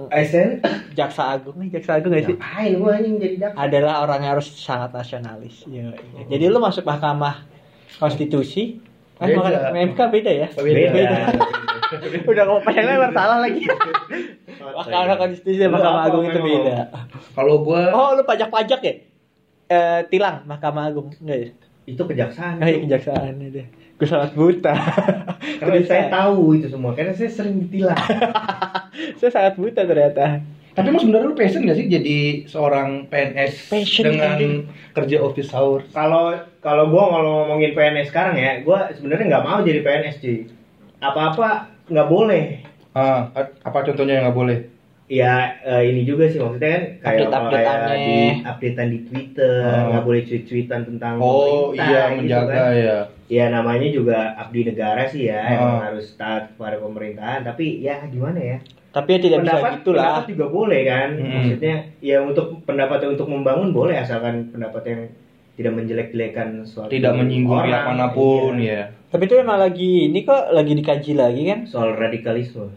ASN 0.09 0.63
jaksa 0.95 1.35
agung 1.35 1.59
nih 1.59 1.75
jaksa 1.75 1.99
agung 1.99 2.15
gak 2.15 2.25
sih? 2.25 2.37
ngapain 2.39 2.73
gue 2.73 2.91
anjing 2.95 3.15
jadi 3.19 3.37
jaksa? 3.43 3.57
Adalah 3.59 3.95
orang 4.07 4.19
yang 4.23 4.33
harus 4.39 4.49
sangat 4.55 4.95
nasionalis. 4.95 5.67
Iya, 5.67 5.91
iya. 5.93 6.23
Jadi 6.31 6.45
lu 6.47 6.63
masuk 6.63 6.87
Mahkamah 6.87 7.43
Konstitusi, 7.99 8.79
kan 9.19 9.27
Beda. 9.27 9.43
Mahkamah 9.43 9.81
MK 9.91 10.01
beda 10.15 10.31
ya? 10.31 10.49
Beda. 10.55 11.19
Udah 12.31 12.43
ngomong 12.47 12.65
panjang 12.67 12.87
lebar 12.87 13.11
salah 13.11 13.39
lagi. 13.43 13.63
Mahkamah 14.59 15.17
Konstitusi 15.19 15.59
dan 15.59 15.71
Mahkamah 15.75 16.03
Agung 16.07 16.25
itu 16.25 16.39
beda. 16.39 16.77
Kalau 17.35 17.67
gua 17.67 17.91
Oh, 17.91 18.15
lu 18.15 18.23
pajak-pajak 18.23 18.81
ya? 18.83 18.95
Eh, 19.67 20.01
tilang 20.09 20.47
Mahkamah 20.47 20.95
Agung 20.95 21.11
enggak 21.19 21.39
ya? 21.43 21.49
Itu 21.87 22.03
kejaksaan. 22.03 22.59
Oh, 22.59 22.67
iya, 22.67 22.79
kejaksaan 22.83 23.39
deh. 23.39 23.67
Gue 23.97 24.09
sangat 24.09 24.37
buta. 24.37 24.77
Karena 25.61 25.81
saya 25.89 26.05
tahu 26.13 26.61
itu 26.61 26.69
semua, 26.69 26.93
karena 26.93 27.17
saya 27.17 27.33
sering 27.33 27.65
ditilang. 27.65 27.97
Saya 29.21 29.31
sangat 29.33 29.55
buta 29.61 29.85
ternyata. 29.85 30.41
Tapi 30.77 30.93
emang 30.93 31.01
sebenarnya 31.01 31.29
lu 31.33 31.37
passion 31.37 31.65
gak 31.65 31.77
sih 31.81 31.89
jadi 31.89 32.45
seorang 32.45 33.09
PNS 33.09 33.73
Passion, 33.73 34.05
dengan 34.13 34.37
anjing. 34.37 34.69
kerja 34.93 35.17
office 35.25 35.53
hours? 35.57 35.89
kalau 35.93 36.37
kalau 36.61 36.93
gua 36.93 37.09
kalau 37.13 37.33
ngomongin 37.45 37.73
PNS 37.73 38.13
sekarang 38.13 38.37
ya, 38.37 38.61
gua 38.61 38.93
sebenarnya 38.93 39.25
nggak 39.33 39.45
mau 39.45 39.65
jadi 39.65 39.81
PNS 39.81 40.17
cuy. 40.21 40.39
Apa-apa 41.01 41.73
nggak 41.89 42.09
boleh. 42.09 42.45
Ah, 42.93 43.33
apa 43.41 43.79
contohnya 43.85 44.21
yang 44.21 44.25
nggak 44.29 44.37
boleh? 44.37 44.59
Ya 45.07 45.35
eh, 45.63 45.87
ini 45.87 46.03
juga 46.03 46.27
sih 46.27 46.43
maksudnya 46.43 46.67
kan 46.69 46.83
kayak 46.99 47.31
Update-update 47.31 47.63
kayak 47.63 47.95
di 47.97 48.17
updatean 48.43 48.89
di 48.91 49.01
Twitter 49.05 49.55
Oh. 49.63 49.87
nggak 49.89 50.03
boleh 50.03 50.23
tweet-tweetan 50.25 50.81
tentang 50.85 51.15
Oh 51.17 51.71
pemerintah, 51.71 51.87
iya 51.87 52.03
gitu 52.03 52.17
menjaga 52.19 52.51
kan. 52.51 52.71
ya. 52.75 52.97
Ya 53.29 53.45
namanya 53.49 53.89
juga 53.89 54.19
abdi 54.37 54.61
negara 54.63 55.03
sih 55.05 55.23
ya, 55.25 55.43
Oh. 55.49 55.55
emang 55.55 55.83
harus 55.85 56.07
taat 56.13 56.55
pada 56.55 56.77
pemerintahan. 56.77 57.43
Tapi 57.43 57.65
ya 57.81 58.03
gimana 58.05 58.35
ya? 58.37 58.59
Tapi 58.89 59.09
ya 59.09 59.19
tidak 59.21 59.39
bisa 59.43 59.57
gitu 59.77 59.91
lah. 59.93 60.03
pendapat 60.19 60.25
juga 60.27 60.47
boleh 60.49 60.81
kan 60.83 61.09
Hmm. 61.13 61.31
maksudnya 61.39 61.75
ya 62.01 62.19
untuk 62.21 62.47
pendapat 62.63 62.99
untuk 63.07 63.29
membangun 63.29 63.71
boleh 63.71 63.95
asalkan 63.95 64.51
pendapat 64.51 64.83
yang 64.85 65.01
tidak 65.53 65.73
menjelek-jelekan 65.73 66.49
suatu 66.65 66.91
Tidak 66.91 67.13
menyinggung 67.15 67.55
orang. 67.57 67.69
pihak 67.71 67.83
mana 67.87 68.07
pun 68.11 68.59
Iya. 68.59 68.91
ya. 68.91 69.07
Tapi 69.07 69.23
itu 69.23 69.35
emang 69.37 69.59
lagi 69.59 70.11
ini 70.11 70.21
kok 70.21 70.51
lagi 70.51 70.73
dikaji 70.75 71.13
lagi 71.15 71.43
kan? 71.47 71.59
soal 71.65 71.95
radikalisme 71.95 72.75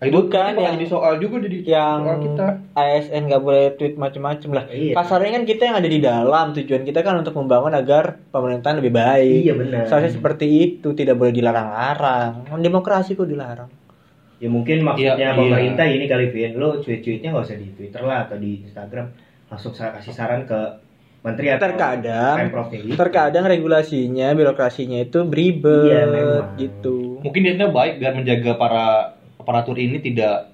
Itu 0.00 0.16
Bukan, 0.16 0.32
bakal 0.32 0.64
yang- 0.64 0.74
jadi 0.74 0.86
soal 0.88 1.20
juga 1.20 1.44
di 1.44 1.60
yang 1.60 2.00
soal 2.00 2.18
kita. 2.24 2.46
ASN 2.72 3.28
nggak 3.28 3.42
boleh 3.42 3.76
tweet 3.76 3.94
macem-macem 3.94 4.48
lah. 4.48 4.64
Iya. 4.66 4.96
Kasarnya 4.96 5.30
kan 5.30 5.44
kita 5.44 5.62
yang 5.62 5.76
ada 5.76 5.84
di 5.86 6.00
dalam 6.00 6.46
tujuan 6.50 6.82
kita 6.82 7.00
kan 7.00 7.20
untuk 7.20 7.36
membangun 7.36 7.68
agar 7.70 8.16
pemerintahan 8.26 8.80
lebih 8.80 8.96
baik. 8.96 9.44
iya 9.44 9.52
benar 9.52 9.84
Seharusnya 9.84 10.16
seperti 10.16 10.46
itu 10.48 10.88
tidak 10.94 11.14
boleh 11.14 11.36
dilarang-larang. 11.36 12.48
Kan 12.48 12.60
Demokrasi 12.60 13.12
kok 13.12 13.28
dilarang. 13.28 13.68
ya 14.40 14.48
mungkin 14.48 14.80
maksudnya 14.80 15.20
Iya, 15.20 15.36
pemerintah 15.36 15.84
ini 15.84 16.08
kali 16.08 16.32
Vin 16.32 16.56
lo 16.56 16.80
tweet-tweetnya 16.80 17.28
nggak 17.28 17.44
usah 17.44 17.60
di 17.60 17.68
Twitter 17.76 18.00
lah 18.00 18.24
atau 18.24 18.40
di 18.40 18.64
Instagram 18.64 19.12
langsung 19.46 19.76
kasih 19.76 20.16
saran 20.16 20.48
ke 20.48 20.80
menteri 21.20 21.52
atau 21.52 21.68
Terkadang- 21.68 22.48
gitu. 22.72 22.96
Terkadang 22.96 23.44
regulasinya, 23.44 24.32
birokrasinya 24.32 24.96
itu 24.98 25.28
beribet 25.28 25.92
Iya, 25.92 26.08
memang. 26.08 26.56
gitu. 26.56 27.20
Mungkin 27.20 27.40
dia 27.44 27.68
baik 27.68 28.00
dan 28.00 28.16
menjaga 28.16 28.56
para 28.56 28.84
aparatur 29.40 29.80
ini 29.80 29.98
tidak 29.98 30.52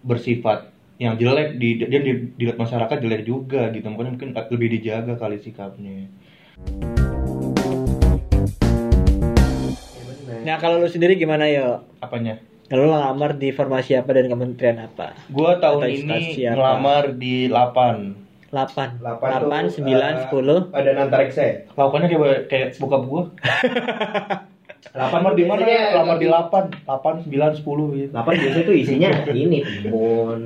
bersifat 0.00 0.72
yang 0.96 1.20
jelek 1.20 1.60
di 1.60 1.76
dia 1.76 2.00
di, 2.00 2.32
dilihat 2.32 2.56
masyarakat 2.56 2.96
jelek 2.96 3.28
juga 3.28 3.68
gitu 3.68 3.84
mungkin 3.92 4.16
mungkin 4.16 4.32
lebih 4.32 4.80
dijaga 4.80 5.20
kali 5.20 5.36
sikapnya 5.36 6.08
Ya. 10.26 10.40
Nah 10.46 10.56
kalau 10.56 10.80
lu 10.80 10.88
sendiri 10.88 11.20
gimana 11.20 11.44
yo? 11.50 11.84
apanya 12.00 12.40
Kalau 12.66 12.88
lu 12.88 12.90
ngelamar 12.90 13.36
di 13.36 13.52
formasi 13.52 13.92
apa 13.94 14.10
dan 14.10 14.26
kementerian 14.26 14.78
apa? 14.80 15.12
gua 15.28 15.60
tahun 15.60 15.84
Atau 15.84 15.92
ini 15.92 16.20
apa? 16.48 16.54
ngelamar 16.56 17.02
di 17.14 17.34
8 17.52 18.50
8 18.50 19.04
Delapan 19.04 19.28
8, 19.42 19.68
tuh, 19.68 19.84
9, 19.84 19.84
eh, 19.84 20.14
10 20.72 20.72
ada 20.72 20.90
nantareksa 20.96 21.42
ya? 21.44 21.54
lakukannya 21.76 22.08
kayak 22.08 22.40
kayak 22.48 22.68
bokap 22.80 23.02
gua 23.04 23.22
8 24.94 25.12
lamar 25.12 25.32
di 25.34 25.44
mana 25.44 25.60
Biasanya 25.64 25.96
lamar 25.98 26.16
di 26.20 26.26
8 26.28 26.86
8 26.86 27.26
9 27.26 27.62
10 27.62 27.96
gitu 27.96 28.10
8 28.14 28.42
biasanya 28.42 28.64
tuh 28.64 28.76
isinya 28.76 29.08
ini 29.32 29.58
timun, 29.62 30.40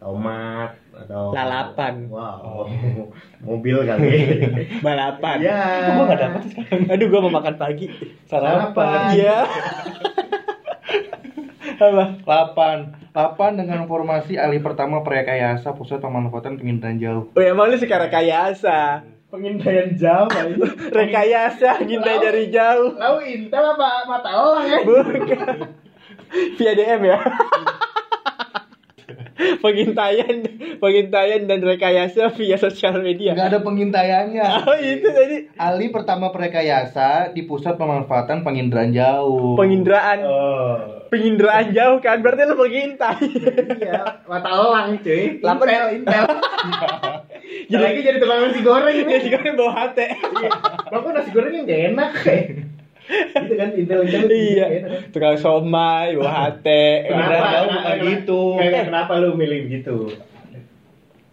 tomat 0.00 0.70
atau 0.94 1.34
Lalapan. 1.34 2.06
Wow. 2.06 2.70
Mobil 3.42 3.82
kali. 3.82 4.08
balapan. 4.78 5.36
Iya. 5.42 5.58
Kok 5.58 5.92
gua 5.98 6.04
nggak 6.06 6.20
dapet 6.22 6.42
sih 6.48 6.60
Aduh 6.86 7.06
gua 7.10 7.20
mau 7.26 7.32
makan 7.42 7.54
pagi. 7.58 7.90
Sarapan. 8.30 9.18
Iya. 9.18 9.38
apa? 11.74 12.04
8 12.22 13.10
8 13.10 13.60
dengan 13.60 13.90
formasi 13.90 14.38
ahli 14.38 14.62
pertama 14.62 15.02
Prekayasa 15.02 15.74
Pusat 15.74 16.06
Pemanfaatan 16.06 16.54
Pengintaian 16.54 16.96
Jauh 17.02 17.34
Oh 17.34 17.42
ya 17.42 17.50
emang 17.50 17.70
lu 17.70 17.76
sekarang 17.76 18.06
rekayasa. 18.08 19.13
Pengintaian 19.34 19.90
jauh 19.92 20.30
itu. 20.54 20.62
Rekayasa 20.88 21.82
ngintai 21.82 22.22
dari 22.22 22.44
jauh. 22.48 22.94
Lalu 22.94 23.18
intel 23.34 23.64
apa 23.66 24.06
mata 24.06 24.30
elang 24.30 24.62
ya? 24.64 24.78
Bukan. 24.86 25.56
Via 26.54 26.72
DM 26.72 27.02
ya. 27.04 27.18
pengintaian, 29.34 30.46
pengintaian 30.78 31.42
dan 31.44 31.58
rekayasa 31.58 32.30
via 32.30 32.54
sosial 32.54 33.02
media. 33.02 33.34
nggak 33.34 33.50
ada 33.50 33.60
pengintaiannya 33.60 34.46
Oh 34.62 34.78
itu 34.78 35.08
tadi 35.10 35.36
ahli 35.58 35.90
pertama 35.90 36.30
Prekayasa 36.30 37.34
di 37.34 37.42
Pusat 37.42 37.74
Pemanfaatan 37.74 38.46
Penginderaan 38.46 38.94
Jauh 38.94 39.58
penginderaan, 39.58 40.18
Oh. 40.22 40.76
penginderaan 41.10 41.70
jauh 41.70 41.98
kan? 41.98 42.18
Berarti 42.18 42.42
lu 42.44 42.54
pengintai. 42.56 43.22
Iya, 43.78 44.22
mata 44.24 44.48
elang 44.50 44.98
cuy. 44.98 45.38
Intel, 45.38 45.86
intel. 45.94 46.24
Jadi 47.70 47.82
lagi 47.82 48.00
jadi 48.00 48.18
tukang 48.18 48.38
nasi 48.40 48.60
goreng 48.60 48.94
ini. 48.94 49.14
juga 49.26 49.38
bawa 49.52 49.72
hati. 49.74 50.06
Bapak 50.88 51.10
nasi 51.12 51.30
gorengnya 51.30 51.60
nggak 51.62 51.80
enak 51.92 52.10
kayak. 52.16 52.46
Gitu 53.36 53.54
kan 53.54 53.68
intel 53.76 54.00
intel. 54.02 54.28
iya. 54.32 54.66
Tukang 55.12 55.36
somai, 55.36 56.16
bawa 56.16 56.32
hati. 56.48 57.04
Kenapa? 57.04 57.28
Kenapa- 57.28 57.68
bukan 57.68 57.96
gitu. 58.08 58.40
Kayak 58.56 58.84
kenapa 58.88 59.12
lu 59.20 59.30
milih 59.34 59.60
gitu? 59.68 59.96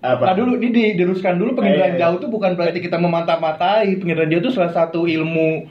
Apa? 0.02 0.24
Nah 0.28 0.34
dulu 0.34 0.58
ini 0.58 0.70
di- 0.74 0.94
diluruskan 0.98 1.38
dulu 1.38 1.54
penginderaan 1.54 1.96
Eh. 1.96 2.00
jauh 2.02 2.18
itu 2.18 2.28
bukan 2.28 2.58
berarti 2.58 2.82
kita 2.82 2.98
memata-matai. 2.98 3.96
Penginderaan 3.96 4.34
jauh 4.34 4.42
itu 4.42 4.52
salah 4.52 4.74
satu 4.74 5.06
ilmu 5.06 5.70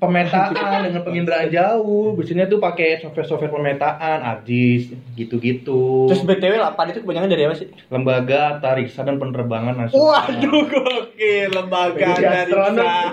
pemetaan 0.00 0.50
dengan 0.82 1.02
penginderaan 1.04 1.48
jauh. 1.48 2.16
Biasanya 2.16 2.48
tuh 2.48 2.56
pakai 2.56 2.98
software-software 2.98 3.52
pemetaan, 3.52 4.24
ARGIS, 4.24 4.88
gitu-gitu. 5.14 6.08
Terus 6.08 6.24
BTW 6.24 6.56
8 6.56 6.90
itu 6.90 7.04
kebanyakan 7.04 7.28
dari 7.28 7.44
apa 7.44 7.54
sih? 7.54 7.68
lembaga 7.86 8.56
tariksa 8.58 9.04
dan 9.04 9.20
penerbangan 9.20 9.76
nasional. 9.76 10.24
Waduh, 10.24 10.62
gokil 10.66 11.48
lembaga 11.52 12.08
astronot. 12.16 13.12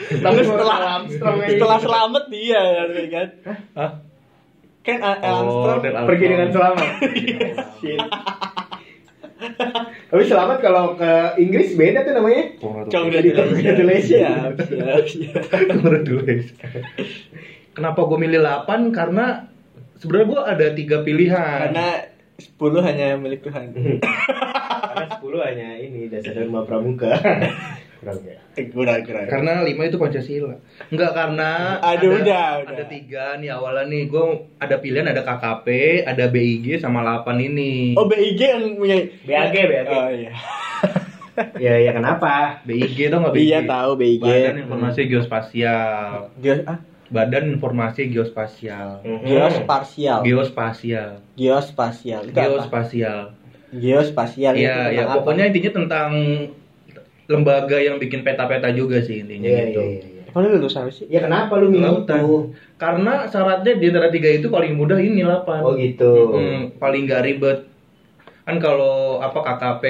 Terus 0.00 0.46
setelah 0.48 0.78
setelah 1.44 1.78
selamat 1.78 2.24
dia 2.26 2.62
kan? 3.06 3.28
Hah? 3.76 3.90
Kan 4.80 4.96
Al- 4.98 5.20
Oh, 5.20 5.76
Armstrong. 5.76 6.08
pergi 6.08 6.26
dengan 6.26 6.48
selamat. 6.48 6.88
Tapi 10.10 10.22
selamat 10.26 10.58
kalau 10.60 10.94
ke 10.98 11.40
Inggris 11.40 11.72
beda 11.78 12.04
tuh 12.04 12.12
namanya. 12.16 12.44
Congratulations. 12.60 14.10
Siap. 14.10 14.52
Congratulations. 15.70 16.56
Kenapa 17.72 18.00
gue 18.04 18.18
milih 18.18 18.40
8? 18.42 18.92
Karena 18.92 19.46
sebenarnya 19.96 20.26
gue 20.28 20.40
ada 20.42 20.66
tiga 20.76 20.96
pilihan. 21.06 21.70
Karena 21.70 21.88
10 22.40 22.86
hanya 22.88 23.08
milik 23.20 23.40
Tuhan. 23.44 23.72
Karena 24.90 25.06
10 25.20 25.46
hanya 25.46 25.68
ini 25.80 26.08
dasar 26.08 26.32
dharma 26.36 26.64
pramuka. 26.64 27.12
kurang 28.00 28.18
ya 28.22 28.36
kurang 28.66 29.00
kurang 29.02 29.26
Karena 29.26 29.52
lima 29.60 29.82
itu 29.84 29.96
Pancasila. 29.96 30.56
Enggak 30.88 31.12
karena 31.12 31.50
Aduh, 31.78 32.10
ada, 32.10 32.18
udah, 32.18 32.48
udah. 32.58 32.70
ada 32.70 32.84
tiga 32.86 33.36
nih 33.36 33.50
awalnya 33.50 33.84
nih. 33.86 34.02
Gue 34.06 34.24
ada 34.56 34.76
pilihan 34.76 35.04
ada 35.04 35.20
KKP, 35.20 35.66
ada 36.02 36.24
BIG 36.26 36.76
sama 36.76 37.04
8 37.04 37.36
ini. 37.38 37.92
oh 37.94 38.04
BIG 38.04 38.40
yang 38.40 38.64
punya 38.74 38.96
BAG 39.22 39.54
BAG 39.54 39.86
oh 39.86 40.08
iya 40.08 40.32
ya 41.64 41.74
ya 41.78 41.92
kenapa 41.92 42.60
BIG 42.64 43.08
tau 43.08 43.20
nggak 43.20 43.32
BIG? 43.32 43.44
iya 43.46 43.60
tahu 43.62 43.90
BIG 43.94 44.20
Badan 44.20 44.56
Informasi 44.58 45.00
Geospasial. 45.06 46.32
Geos 46.36 46.60
ah 46.64 46.78
Badan 47.08 47.44
Informasi 47.50 48.02
Geospasial. 48.06 49.00
Hmm. 49.02 49.20
geospasial 49.22 50.20
Geospasial. 50.20 51.10
geospasial 51.34 52.22
Geospasial. 52.28 53.20
geospasial 53.70 54.52
itu 54.52 54.62
Iya, 54.62 54.78
ya 54.90 55.02
apa? 55.04 55.12
pokoknya 55.16 55.44
intinya 55.46 55.70
tentang 55.76 56.10
lembaga 57.30 57.78
yang 57.78 57.96
bikin 57.96 58.20
peta-peta 58.20 58.68
juga 58.70 58.98
sih 58.98 59.22
intinya 59.22 59.46
Iya, 59.46 59.62
gitu. 59.64 59.80
iya, 59.80 60.00
iya. 60.02 60.22
Apa 60.26 60.38
lu 60.40 60.48
lulus 60.52 60.74
apa 60.74 60.90
sih 60.90 61.06
Ya 61.06 61.20
kenapa 61.20 61.54
lu 61.54 61.70
milih 61.70 62.02
Kelautan. 62.02 62.18
itu? 62.18 62.34
Karena 62.76 63.12
syaratnya 63.24 63.72
di 63.72 63.86
antara 63.86 64.08
tiga 64.08 64.28
itu 64.28 64.46
paling 64.46 64.74
mudah 64.74 64.98
ini 64.98 65.22
8. 65.22 65.46
Oh 65.60 65.74
gitu. 65.74 66.12
Mm, 66.32 66.60
paling 66.76 67.02
gak 67.04 67.22
ribet. 67.24 67.58
Kan 68.40 68.56
kalau 68.58 69.18
apa 69.18 69.36
KKP, 69.36 69.84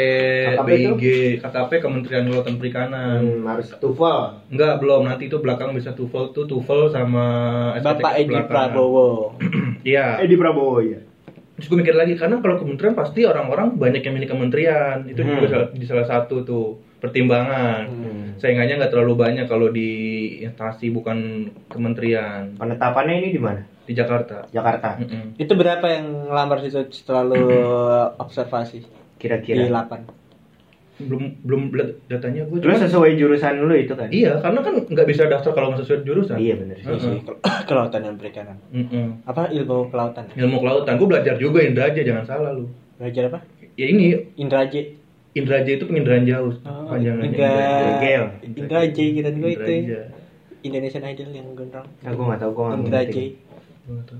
KKP 0.52 0.68
BIG, 0.68 1.04
KKP 1.40 1.70
Kementerian 1.78 2.24
Kelautan 2.26 2.56
Perikanan. 2.56 3.20
Hmm, 3.22 3.44
harus 3.46 3.72
TOEFL. 3.74 4.20
Enggak, 4.48 4.74
belum. 4.76 5.02
Nanti 5.02 5.24
itu 5.26 5.36
belakang 5.38 5.72
bisa 5.72 5.92
TOEFL 5.92 6.24
tuh 6.30 6.44
TOEFL 6.46 6.90
sama 6.90 7.24
Bapak 7.74 8.12
Edi 8.18 8.28
belakangan. 8.28 8.68
Prabowo 8.70 9.32
Iya. 9.86 10.20
Edi 10.20 10.36
Prabowo 10.36 10.80
ya. 10.82 11.00
Terus 11.56 11.66
gue 11.68 11.78
mikir 11.78 11.92
lagi 11.92 12.16
karena 12.16 12.36
kalau 12.38 12.56
kementerian 12.58 12.92
pasti 12.92 13.20
orang-orang 13.22 13.76
banyak 13.76 14.00
yang 14.02 14.14
milih 14.14 14.28
kementerian. 14.28 15.04
Itu 15.04 15.20
juga 15.20 15.36
Hmm. 15.38 15.48
salah- 15.50 15.70
di 15.70 15.84
salah 15.84 16.06
satu 16.06 16.36
tuh 16.42 16.66
pertimbangan. 17.00 17.82
Hmm. 17.88 18.26
Saingannya 18.36 18.80
nggak 18.80 18.92
terlalu 18.92 19.14
banyak 19.16 19.46
kalau 19.48 19.68
di 19.68 19.90
instansi 20.40 20.88
bukan 20.88 21.48
kementerian 21.68 22.56
Penetapannya 22.56 23.20
ini 23.20 23.28
di 23.34 23.40
mana? 23.40 23.60
di 23.90 23.98
Jakarta. 23.98 24.46
Jakarta. 24.54 25.02
Mm-mm. 25.02 25.34
itu 25.34 25.50
berapa 25.58 25.82
yang 25.82 26.30
ngelamar 26.30 26.62
situ 26.62 26.78
setelah 26.94 27.26
lu 27.26 27.42
observasi 28.22 28.86
di 28.86 28.88
Kira-kira. 29.18 29.66
8 29.66 31.02
Belum 31.10 31.32
belum 31.42 31.62
datanya 32.06 32.46
gue. 32.46 32.62
Lu 32.62 32.70
sesuai 32.70 33.18
jurusan 33.18 33.66
lu 33.66 33.74
itu 33.74 33.96
kan? 33.98 34.06
Iya, 34.12 34.38
karena 34.38 34.60
kan 34.62 34.74
nggak 34.84 35.06
bisa 35.10 35.26
daftar 35.26 35.50
kalau 35.56 35.74
nggak 35.74 35.82
sesuai 35.82 36.06
jurusan. 36.06 36.36
Iya 36.38 36.54
benar 36.60 36.76
sih. 36.78 36.86
Heeh. 36.86 37.18
kelautan 37.68 38.00
dan 38.06 38.14
perikanan 38.14 38.56
Mm-mm. 38.70 39.26
apa 39.26 39.50
ilmu 39.50 39.90
kelautan 39.90 40.28
Ilmu 40.38 40.56
kelautan, 40.62 40.94
gue 40.94 41.08
belajar 41.10 41.34
juga 41.40 41.58
Indra 41.64 41.90
aja, 41.90 42.00
jangan 42.04 42.24
salah 42.28 42.52
lu. 42.54 42.70
belajar 43.00 43.32
apa 43.32 43.40
Ya 43.80 43.86
ini 43.88 44.28
Indra 44.36 44.68
J 44.68 44.99
Indra 45.30 45.62
J 45.62 45.78
itu 45.78 45.84
penginderaan 45.84 46.24
jauh, 46.24 46.52
Oh, 46.60 46.90
panjangannya. 46.90 47.30
Indra 47.30 47.50
Gel. 47.98 48.24
Indra 48.42 48.80
J 48.84 48.98
kita 49.14 49.28
juga 49.30 49.48
itu 49.48 49.62
J. 49.62 49.72
Indonesian 50.60 51.04
Idol 51.04 51.30
yang 51.30 51.48
gondrong 51.54 51.86
Nah, 51.98 52.10
gue 52.10 52.24
nggak 52.24 52.40
tahu 52.40 52.50
gue 52.50 52.64
nggak 52.64 52.78
Indra 52.80 53.00
ngerti. 53.00 53.14
J 53.14 53.18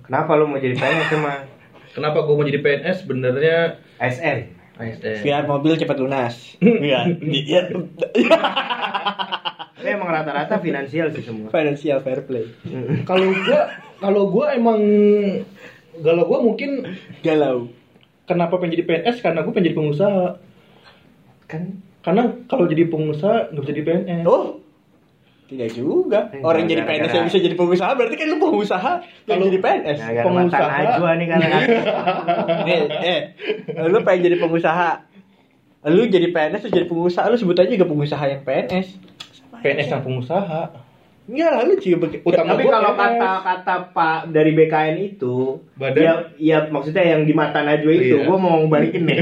Kenapa 0.03 0.31
lu 0.35 0.44
mau 0.46 0.57
jadi 0.57 0.75
PNS 0.75 1.11
emang? 1.12 1.42
Kenapa 1.90 2.18
gue 2.20 2.33
mau 2.33 2.42
jadi 2.42 2.59
PNS? 2.59 2.96
Sebenarnya 3.01 3.57
ASN. 3.96 4.38
ASN. 4.75 5.20
biar 5.20 5.44
mobil 5.44 5.77
cepat 5.77 5.99
lunas 5.99 6.57
iya 6.81 7.05
iya 7.20 7.61
Tapi 9.70 9.87
emang 9.87 10.09
rata-rata 10.09 10.57
finansial 10.57 11.09
sih 11.11 11.20
semua. 11.20 11.49
financial 11.49 12.01
fair 12.01 12.25
play 12.25 12.49
kalau 13.09 13.29
gua 13.35 13.61
kalau 13.99 14.23
gua 14.29 14.46
emang 14.53 14.81
kalau 15.99 16.25
gua 16.25 16.40
mungkin 16.40 16.96
galau 17.20 17.68
kenapa 18.25 18.57
pengen 18.57 18.73
jadi 18.75 18.85
PNS 18.87 19.20
karena 19.20 19.40
gua 19.40 19.53
pengen 19.53 19.66
jadi 19.66 19.77
pengusaha 19.77 20.25
Kan 21.51 21.63
karena 22.01 22.23
kalau 22.49 22.65
jadi 22.65 22.89
pengusaha 22.89 23.53
nggak 23.53 23.61
bisa 23.61 23.73
jadi 23.77 23.83
PNS 23.85 24.25
oh 24.25 24.57
tidak 25.51 25.75
juga. 25.75 26.31
Eh, 26.31 26.39
orang 26.47 26.71
jadi 26.71 26.87
gara-gara- 26.87 27.11
PNS 27.11 27.13
yang 27.13 27.27
bisa 27.27 27.39
jadi 27.43 27.57
pengusaha 27.59 27.91
berarti 27.99 28.15
kan 28.15 28.27
lu 28.31 28.39
pengusaha 28.39 28.93
kalau 29.27 29.43
jadi 29.51 29.59
PNS 29.59 29.99
gara 29.99 30.25
pengusaha. 30.25 30.71
najwa 30.79 31.11
nih 31.19 31.27
kan. 31.27 31.39
eh, 32.71 32.83
eh, 33.03 33.21
lu 33.91 33.99
pengen 34.07 34.31
jadi 34.31 34.37
pengusaha. 34.39 34.91
Lu 35.91 36.03
jadi 36.07 36.29
PNS 36.31 36.63
lu 36.65 36.71
jadi 36.71 36.87
pengusaha 36.87 37.27
lu 37.27 37.37
sebut 37.37 37.59
aja 37.59 37.67
juga 37.67 37.87
pengusaha 37.91 38.25
yang 38.31 38.41
PNS 38.47 38.89
PNS 39.61 39.89
yang 39.91 40.03
pengusaha 40.07 40.61
enggak 41.31 41.49
lah 41.49 41.62
lu 41.62 41.75
juga 41.77 41.97
beg- 42.03 42.21
Utama 42.21 42.49
Tapi 42.51 42.62
gua. 42.62 42.73
kalau 42.75 42.90
kata-kata 42.93 43.75
Pak 43.90 44.19
dari 44.29 44.51
BKN 44.51 44.97
itu, 44.99 45.62
Badan- 45.73 46.03
ya, 46.03 46.12
ya 46.37 46.59
maksudnya 46.66 47.05
yang 47.07 47.23
di 47.23 47.31
mata 47.31 47.61
Najwa 47.61 47.93
itu, 47.93 48.16
Iya. 48.16 48.27
gue 48.27 48.37
mau 48.37 48.59
balikin 48.66 49.03
nih. 49.05 49.16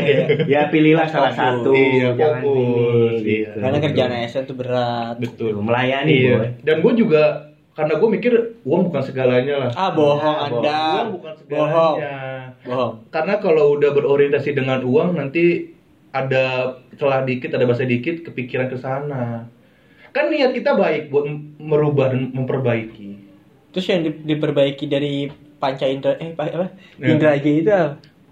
ya 0.48 0.66
pilihlah 0.66 1.04
salah 1.06 1.30
satu, 1.30 1.70
Iya, 1.70 2.12
jangan 2.14 2.40
fokus. 2.40 3.20
Iya. 3.20 3.20
gitu. 3.20 3.58
karena 3.58 3.78
kerjaan 3.78 4.12
ASN 4.14 4.44
tuh 4.44 4.56
berat. 4.56 5.14
Betul. 5.18 5.52
Melayani 5.58 6.10
iya. 6.10 6.34
boy. 6.34 6.48
dan 6.62 6.76
gua 6.78 6.92
juga 6.94 7.22
karena 7.70 7.94
gua 7.94 8.08
mikir 8.08 8.32
uang 8.60 8.82
bukan 8.88 9.02
segalanya 9.02 9.54
lah. 9.58 9.70
Ah 9.72 9.90
bohong 9.90 10.18
Nah, 10.34 10.46
anda. 10.48 10.80
uang 10.96 11.10
bukan 11.14 11.30
bohong 11.30 11.38
segalanya. 11.38 12.14
Bohong. 12.64 12.92
Karena 13.08 13.34
kalau 13.36 13.76
udah 13.76 13.90
berorientasi 13.92 14.50
dengan 14.52 14.80
uang 14.82 15.14
nanti 15.14 15.70
ada 16.10 16.44
celah 16.94 17.22
dikit 17.22 17.52
ada 17.52 17.62
bahasa 17.62 17.84
dikit 17.84 18.24
kepikiran 18.24 18.66
ke 18.66 18.76
sana 18.76 19.44
kan 20.10 20.28
niat 20.28 20.52
kita 20.52 20.72
baik 20.72 21.08
buat 21.08 21.24
merubah 21.58 22.10
dan 22.10 22.32
memperbaiki. 22.32 23.08
Terus 23.70 23.86
yang 23.86 24.00
di- 24.02 24.24
diperbaiki 24.24 24.84
dari 24.84 25.28
panca 25.56 25.84
indra 25.84 26.16
eh 26.16 26.32
pa- 26.32 26.48
apa? 26.48 26.66
Ya. 26.96 27.06
indra 27.12 27.34
J 27.34 27.46
itu 27.60 27.70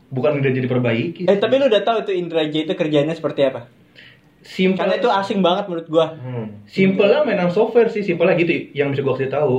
bukan 0.07 0.39
udah 0.39 0.51
jadi 0.51 0.65
perbaiki 0.65 1.27
eh 1.27 1.35
tapi 1.35 1.59
lu 1.59 1.67
udah 1.67 1.83
tahu 1.83 2.07
tuh 2.07 2.15
indra 2.15 2.47
J 2.47 2.65
itu 2.65 2.75
kerjanya 2.75 3.13
seperti 3.13 3.43
apa? 3.45 3.67
Simple. 4.41 4.79
Karena 4.79 4.95
itu 4.97 5.11
asing 5.11 5.43
banget 5.43 5.67
menurut 5.67 5.89
gua. 5.89 6.07
Hmm. 6.15 6.63
simpelnya 6.65 7.23
mainan 7.23 7.51
software 7.51 7.91
sih 7.91 8.01
simpelnya 8.01 8.39
gitu. 8.39 8.71
Yang 8.73 8.89
bisa 8.95 9.01
gua 9.03 9.15
kasih 9.15 9.29
tahu 9.29 9.55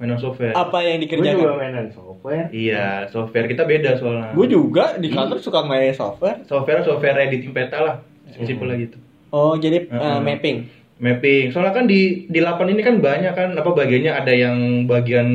mainan 0.00 0.16
software. 0.16 0.56
Apa 0.56 0.80
yang 0.80 0.98
Gue 0.98 1.06
juga 1.06 1.20
dikerjakan 1.22 1.56
mainan 1.60 1.86
software. 1.92 2.46
iya 2.50 3.06
software 3.06 3.46
kita 3.46 3.62
beda 3.62 4.00
soalnya. 4.00 4.32
Gue 4.32 4.48
juga 4.48 4.96
di 4.96 5.08
kantor 5.08 5.38
suka 5.38 5.60
main 5.62 5.92
software. 5.92 6.42
Software 6.42 6.80
software 6.80 7.18
editing 7.20 7.52
peta 7.52 7.78
lah 7.78 7.96
simpelnya 8.34 8.76
gitu. 8.80 8.96
Oh 9.28 9.54
jadi 9.54 9.84
eh, 9.84 9.92
Heeh. 9.92 10.18
mapping 10.18 10.58
mapping 11.02 11.50
soalnya 11.50 11.74
kan 11.74 11.90
di 11.90 12.30
di 12.30 12.38
8 12.38 12.62
ini 12.70 12.82
kan 12.86 13.02
banyak 13.02 13.34
kan 13.34 13.50
apa 13.58 13.70
bagiannya 13.74 14.12
ada 14.14 14.30
yang 14.30 14.86
bagian 14.86 15.28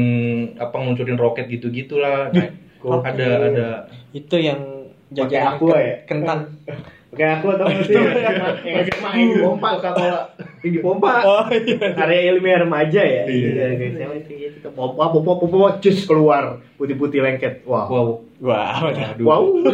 apa 0.56 0.72
ngeluncurin 0.80 1.20
roket 1.20 1.52
gitu 1.52 1.68
gitulah 1.68 2.32
nah, 2.32 2.48
Gokil. 2.80 3.04
ada 3.04 3.28
ada 3.52 3.68
itu 4.16 4.36
yang 4.40 4.88
jajan 5.12 5.60
aqua 5.60 5.76
ya? 5.76 5.96
kentang 6.08 6.40
Oke 7.08 7.24
aku 7.24 7.56
atau 7.56 7.72
nggak 7.72 7.88
sih? 7.88 7.96
Yang 7.96 9.00
SMA 9.00 9.10
yang 9.16 9.30
dipompa 9.40 9.80
kalau 9.80 10.28
yang 10.60 10.74
dipompa. 10.76 11.14
oh 11.24 11.48
iya 11.56 11.96
Area 12.04 12.22
ilmiah 12.36 12.68
remaja 12.68 13.00
ya. 13.00 13.24
Iya. 13.26 13.80
kayak. 13.80 14.60
Kita 14.60 14.70
pompa, 14.76 15.08
pompa, 15.16 15.40
pompa, 15.40 15.80
cus 15.80 16.04
keluar 16.04 16.60
putih-putih 16.76 17.24
lengket. 17.24 17.64
Wah. 17.64 17.88
wow 17.88 18.22
wah 18.44 18.92
udah. 18.92 19.16
Wow. 19.24 19.44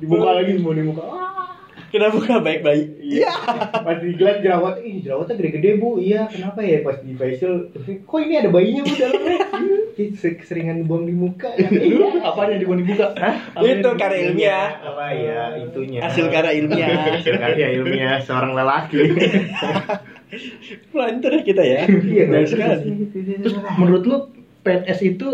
dibuka 0.00 0.30
lagi 0.38 0.54
semua 0.54 0.72
di 0.78 0.82
muka. 0.86 1.02
Wah. 1.02 1.41
Kenapa 1.92 2.16
gak 2.18 2.40
baik-baik 2.40 2.86
Iya. 2.98 3.28
Pas 3.76 3.98
dilihat 3.98 4.40
jerawat, 4.40 4.80
ih 4.80 4.98
jerawatnya 4.98 5.36
gede-gede 5.36 5.76
bu. 5.76 6.00
Iya, 6.00 6.24
kenapa 6.26 6.58
ya? 6.58 6.80
Pas 6.80 6.96
di 6.98 7.12
facial, 7.12 7.68
kok 8.00 8.18
ini 8.18 8.34
ada 8.34 8.48
bayinya 8.48 8.82
bu 8.82 8.94
dalamnya? 8.94 9.38
Ih, 9.94 10.08
se- 10.10 10.34
Keseringan 10.34 10.88
buang 10.88 11.04
di 11.04 11.12
muka. 11.12 11.52
Ya, 11.52 11.68
apa 12.24 12.48
yang 12.48 12.58
dibuat 12.58 12.80
dibuka 12.80 13.12
itu 13.60 13.88
karya 13.94 14.20
ilmiah 14.26 14.68
Apa 14.82 15.04
ya 15.12 15.40
itunya? 15.60 16.00
hasil 16.00 16.26
karya 16.26 16.52
ilmiah 16.56 16.88
Hasil 17.12 17.36
karya 17.36 17.66
ilmiah 17.76 18.16
seorang 18.18 18.56
lelaki. 18.56 18.96
Lantar 20.92 21.30
ya 21.30 21.42
kita 21.42 21.60
ya 21.62 21.84
Iya, 21.84 22.24
Benar 22.24 22.40
benar. 22.40 22.48
sekali 22.48 22.88
terus 23.38 23.54
menurut 23.76 24.02
lu 24.02 24.16
PNS 24.62 25.00
itu 25.06 25.28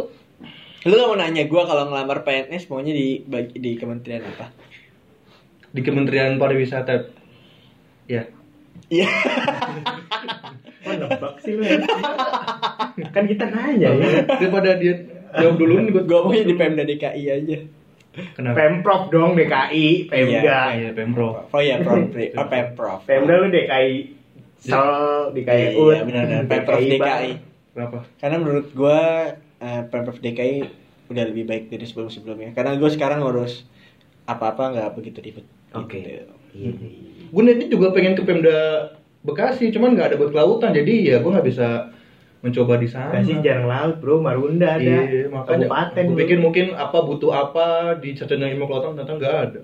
lu 0.80 0.92
gak 0.92 1.06
mau 1.06 1.14
nanya 1.14 1.42
gue 1.44 1.62
kalau 1.62 1.86
ngelamar 1.86 2.22
PNS 2.22 2.66
maunya 2.66 2.90
di 2.90 3.22
bagi- 3.22 3.54
di 3.56 3.74
kementerian 3.74 4.26
apa 4.26 4.50
di 5.72 5.80
Kementerian 5.84 6.40
Pariwisata. 6.40 7.12
Ya. 8.08 8.28
Iya. 8.88 9.08
Kok 10.84 10.94
nebak 10.96 11.34
sih 11.44 11.52
lu? 11.58 11.62
kan 13.14 13.24
kita 13.28 13.44
nanya 13.52 13.90
ya. 13.92 14.24
daripada 14.24 14.80
dia 14.80 14.94
jawab 15.36 15.60
dulu 15.60 15.84
nih 15.84 15.92
buat 15.92 16.06
gue 16.08 16.18
maunya 16.24 16.44
di 16.48 16.54
Pemda 16.56 16.82
DKI 16.88 17.24
aja. 17.28 17.58
Kenapa? 18.34 18.56
Pemprov 18.56 19.02
dong 19.12 19.38
DKI, 19.38 20.08
Pemda. 20.08 20.72
iya 20.74 20.90
Pemprov. 20.96 21.52
Oh 21.52 21.62
ya 21.62 21.78
Pemprov 21.78 22.16
oh, 22.40 22.46
Pemprov. 22.48 22.98
Pemda 23.04 23.34
lu 23.44 23.48
DKI 23.52 23.92
Sel, 24.58 25.30
DKI 25.36 25.78
Iya, 25.78 26.02
benar, 26.02 26.22
benar. 26.26 26.42
Pemprov 26.48 26.80
DKI. 26.80 27.30
Kenapa? 27.76 27.98
Karena 28.18 28.36
menurut 28.40 28.68
gue 28.72 29.00
eh, 29.60 29.82
Pemprov 29.86 30.18
DKI 30.18 30.56
udah 31.08 31.24
lebih 31.24 31.44
baik 31.48 31.72
dari 31.72 31.84
sebelum 31.88 32.12
sebelumnya 32.12 32.52
karena 32.52 32.76
gue 32.76 32.90
sekarang 32.92 33.24
ngurus 33.24 33.64
apa-apa 34.28 34.76
nggak 34.76 34.92
begitu 34.92 35.24
ribet 35.24 35.46
Oke. 35.76 36.00
Gitu. 36.00 36.34
Iya, 36.56 36.70
iya. 36.74 37.28
gue 37.28 37.42
nanti 37.44 37.64
juga 37.68 37.92
pengen 37.92 38.16
ke 38.16 38.24
Pemda 38.24 38.88
Bekasi 39.20 39.68
cuman 39.68 39.92
nggak 39.92 40.14
ada 40.14 40.16
buat 40.16 40.32
kelautan 40.32 40.72
jadi 40.72 40.94
ya 41.04 41.16
gue 41.20 41.28
nggak 41.28 41.44
bisa 41.44 41.92
mencoba 42.40 42.78
di 42.78 42.88
sana 42.88 43.18
Kasih 43.18 43.42
jarang 43.42 43.66
laut 43.66 43.96
bro, 43.98 44.22
Marunda 44.22 44.78
ada. 44.78 45.10
Iya, 45.10 45.26
makanya 45.26 45.66
Kabupaten 45.66 46.04
gue 46.06 46.18
pikir 46.22 46.38
mungkin 46.38 46.66
apa 46.78 46.98
butuh 47.02 47.34
apa 47.34 47.98
di 47.98 48.14
sarjana 48.14 48.46
ilmu 48.46 48.70
kelautan 48.70 48.94
ternyata 48.94 49.12
nggak 49.18 49.34
ada. 49.42 49.60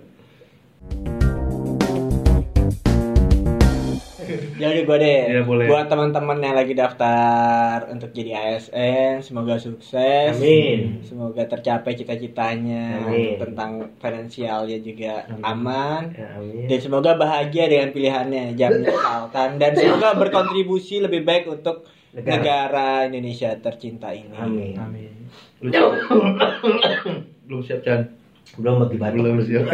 Jadi 4.62 4.80
gue 4.86 4.96
deh. 4.98 5.20
Iya, 5.30 5.42
boleh. 5.46 5.66
Buat 5.70 5.86
teman-teman 5.86 6.38
yang 6.42 6.56
lagi 6.56 6.74
daftar 6.74 7.86
untuk 7.90 8.10
jadi 8.10 8.32
ASN, 8.34 9.22
semoga 9.22 9.60
sukses. 9.60 10.34
Amin. 10.34 11.04
Semoga 11.06 11.46
tercapai 11.46 11.94
cita-citanya 11.94 13.06
Amin. 13.06 13.38
tentang 13.38 13.92
finansialnya 14.02 14.78
juga 14.82 15.28
aman. 15.42 16.10
Ya, 16.14 16.38
amin. 16.38 16.66
Dan 16.66 16.78
semoga 16.80 17.14
bahagia 17.14 17.68
dengan 17.68 17.94
pilihannya, 17.94 18.58
jangan 18.58 18.78
menyesalkan 18.82 19.48
dan 19.60 19.72
semoga 19.76 20.08
berkontribusi 20.18 21.04
lebih 21.04 21.22
baik 21.22 21.46
untuk 21.46 21.86
Negara. 22.14 22.30
negara, 22.30 22.88
Indonesia 23.10 23.50
tercinta 23.58 24.14
ini. 24.14 24.34
Amin. 24.38 24.78
Amin. 24.78 25.12
Belum 27.46 27.60
siap, 27.60 27.82
Chan. 27.82 28.23
Belum 28.61 28.85
bagi 28.87 28.96
batuk. 29.00 29.18
Belum 29.18 29.37
siap. 29.42 29.64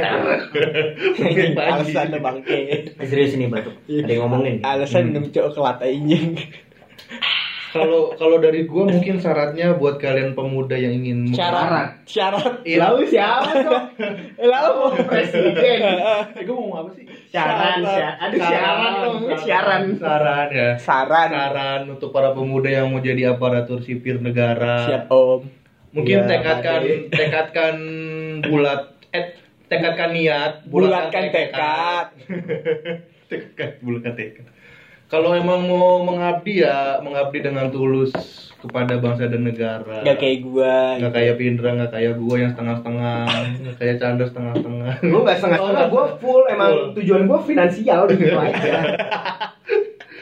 Mungkin 1.21 1.49
pagi. 1.53 1.93
Alasan 1.93 2.17
bangke. 2.17 2.59
Eh, 2.97 3.07
Serius 3.07 3.35
ini 3.37 3.51
batuk. 3.51 3.75
Ada 3.85 4.11
yang 4.11 4.21
ngomongin. 4.27 4.63
Alasan 4.65 5.13
minum 5.13 5.29
coklat 5.29 5.83
anjing. 5.83 6.39
Kalau 7.71 8.11
kalau 8.19 8.43
dari 8.43 8.67
gua 8.67 8.91
mungkin 8.91 9.23
syaratnya 9.23 9.79
buat 9.79 10.03
kalian 10.03 10.35
pemuda 10.35 10.75
yang 10.75 10.91
ingin 10.91 11.31
Syarat. 11.31 12.03
Syarat. 12.03 12.67
Iya. 12.67 12.83
Lalu 12.83 13.01
siapa 13.07 13.51
tuh? 13.63 13.81
Lalu 14.51 14.75
Presiden. 15.07 15.55
Eh, 16.35 16.43
gua 16.51 16.57
mau 16.59 16.83
apa 16.83 16.91
sih? 16.99 17.07
Siaran, 17.31 17.79
siaran. 17.87 18.15
Aduh, 18.27 18.41
siaran 18.43 18.93
dong. 18.99 19.19
Siaran. 19.39 19.83
Saran 20.03 20.49
ya. 20.51 20.69
Saran. 20.83 21.29
Saran 21.31 21.81
untuk 21.95 22.11
para 22.11 22.35
pemuda 22.35 22.67
yang 22.75 22.91
mau 22.91 22.99
jadi 22.99 23.39
aparatur 23.39 23.87
sipir 23.87 24.19
negara. 24.19 24.91
Siap 24.91 25.07
Om. 25.07 25.41
Mungkin 25.91 26.23
Ya, 26.23 26.27
tekadkan 26.27 26.83
tekadkan 27.11 27.75
bulat 28.43 28.81
eh 29.11 29.37
tekadkan 29.67 30.11
niat, 30.11 30.53
Bulatkan 30.67 31.31
tekad. 31.31 32.07
tekad 33.31 33.71
bulatkan 33.81 34.15
tekad. 34.15 34.47
Kalau 35.11 35.35
emang 35.35 35.67
mau 35.67 36.07
mengabdi 36.07 36.63
ya 36.63 37.03
mengabdi 37.03 37.43
dengan 37.43 37.67
tulus 37.67 38.15
kepada 38.63 38.95
bangsa 39.03 39.27
dan 39.27 39.43
negara. 39.43 40.07
Gak 40.07 40.23
kayak 40.23 40.39
gua. 40.47 40.95
Nggak 41.03 41.13
kayak 41.19 41.35
Pindra, 41.35 41.71
nggak 41.75 41.91
kayak 41.91 42.15
gua 42.15 42.37
yang 42.39 42.51
setengah-setengah, 42.55 43.19
nggak 43.59 43.77
kayak 43.83 43.97
Chandra 43.99 44.27
setengah-setengah. 44.31 44.93
Gue 45.03 45.21
gak 45.27 45.39
setengah-setengah, 45.43 45.87
gue 45.91 46.05
full 46.23 46.43
emang 46.47 46.71
Full. 46.71 46.87
tujuan 47.03 47.23
gue 47.27 47.39
finansial 47.43 48.01
gitu 48.07 48.37
aja. 48.47 48.75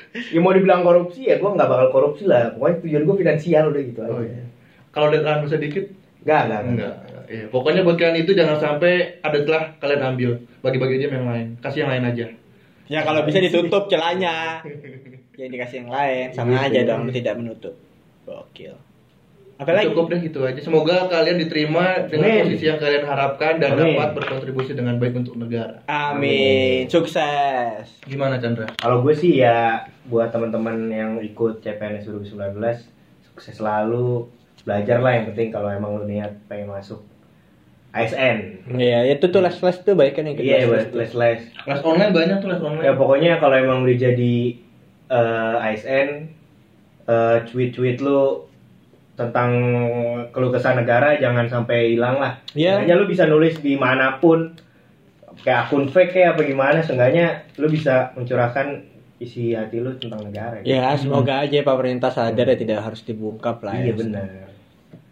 ya 0.09 0.41
mau 0.41 0.57
dibilang 0.57 0.81
korupsi 0.81 1.29
ya 1.29 1.37
gue 1.37 1.51
nggak 1.53 1.69
bakal 1.69 1.89
korupsi 1.93 2.25
lah. 2.25 2.57
Pokoknya 2.57 2.77
tujuan 2.81 3.03
gue 3.05 3.17
finansial 3.21 3.65
udah 3.69 3.83
gitu 3.85 4.01
aja. 4.01 4.13
Oh, 4.13 4.25
iya. 4.25 4.45
Kalau 4.89 5.13
deadline 5.13 5.45
sedikit, 5.45 5.85
Enggak, 6.25 6.41
enggak, 6.49 6.61
enggak. 6.65 6.95
Iya, 7.29 7.45
pokoknya 7.53 7.85
buat 7.85 8.01
kalian 8.01 8.25
itu 8.25 8.33
jangan 8.33 8.57
sampai 8.57 9.21
ada 9.21 9.39
telah 9.45 9.77
kalian 9.77 10.03
ambil, 10.03 10.31
bagi-bagi 10.65 10.97
aja 10.97 11.13
yang 11.13 11.29
lain, 11.29 11.47
kasih 11.61 11.85
yang 11.85 11.93
lain 11.93 12.05
aja. 12.09 12.27
Ya 12.89 13.01
kalau 13.05 13.21
bisa 13.23 13.37
ditutup 13.37 13.85
celahnya. 13.93 14.65
Jangan 15.37 15.53
dikasih 15.53 15.77
yang 15.85 15.91
lain, 15.93 16.27
sama 16.33 16.51
Gitu. 16.57 16.65
aja 16.73 16.81
dong 16.89 17.03
tidak 17.13 17.35
menutup. 17.37 17.75
Gokil. 18.25 18.75
Apalagi? 19.59 19.91
Cukup 19.91 20.07
deh 20.09 20.21
gitu 20.23 20.41
aja. 20.47 20.61
Semoga 20.63 21.11
kalian 21.11 21.37
diterima 21.37 22.07
dengan 22.07 22.31
Amin. 22.31 22.43
posisi 22.47 22.65
yang 22.65 22.79
kalian 22.79 23.05
harapkan 23.05 23.59
dan 23.59 23.75
Amin. 23.75 23.99
dapat 23.99 24.09
berkontribusi 24.15 24.73
dengan 24.73 24.97
baik 24.97 25.19
untuk 25.19 25.35
negara. 25.35 25.83
Amin. 25.91 26.87
Sukses. 26.87 27.91
Gimana 28.07 28.39
Chandra? 28.39 28.71
Kalau 28.79 29.03
gue 29.03 29.13
sih 29.13 29.43
ya 29.43 29.83
buat 30.07 30.31
teman-teman 30.31 30.87
yang 30.89 31.19
ikut 31.19 31.59
CPNS 31.61 32.07
2019 32.07 32.87
sukses 33.27 33.53
selalu 33.53 34.31
belajar 34.63 35.03
lah 35.03 35.13
yang 35.13 35.27
penting 35.35 35.51
kalau 35.51 35.69
emang 35.71 35.91
lu 35.99 36.05
niat 36.07 36.39
pengen 36.47 36.71
masuk 36.71 37.03
ASN. 37.99 38.39
Iya, 38.79 38.99
itu 39.11 39.27
tuh 39.29 39.41
les 39.43 39.57
les 39.59 39.77
tuh 39.83 39.95
baik 39.99 40.15
kan 40.15 40.25
yang 40.29 40.37
Iya, 40.39 40.71
les 40.71 40.87
les 40.95 41.13
les. 41.13 41.41
Les 41.67 41.81
online 41.83 42.13
banyak 42.15 42.39
tuh 42.39 42.49
les 42.49 42.61
Ya 42.61 42.67
online. 42.67 42.95
pokoknya 42.95 43.33
kalau 43.43 43.57
emang 43.59 43.83
lu 43.83 43.93
jadi 43.93 44.55
eh, 45.09 45.67
ASN 45.67 46.09
eh, 47.09 47.37
tweet-tweet 47.49 47.99
lu 47.99 48.47
tentang 49.19 49.51
keluh 50.31 50.55
kesah 50.55 50.79
negara 50.79 51.19
jangan 51.19 51.51
sampai 51.51 51.99
hilang 51.99 52.23
lah. 52.23 52.39
Iya. 52.55 52.79
Seenggaknya 52.79 52.95
lu 52.95 53.07
bisa 53.11 53.25
nulis 53.27 53.59
di 53.59 53.75
mana 53.75 54.23
pun 54.23 54.55
kayak 55.43 55.67
akun 55.67 55.91
fake 55.91 56.15
kayak 56.15 56.39
apa 56.39 56.43
gimana 56.47 56.79
seenggaknya 56.83 57.47
lu 57.59 57.67
bisa 57.67 58.15
mencurahkan 58.15 58.87
isi 59.19 59.59
hati 59.59 59.83
lu 59.83 59.99
tentang 59.99 60.23
negara. 60.23 60.63
gitu. 60.63 60.71
Ya, 60.71 60.95
semoga 60.95 61.43
aja 61.43 61.59
pemerintah 61.67 62.15
sadar 62.15 62.47
ya 62.47 62.55
tidak 62.55 62.79
harus 62.87 63.03
dibungkap 63.03 63.59
lah. 63.67 63.75
Iya 63.75 63.91
ya. 63.91 63.95
benar. 63.99 64.48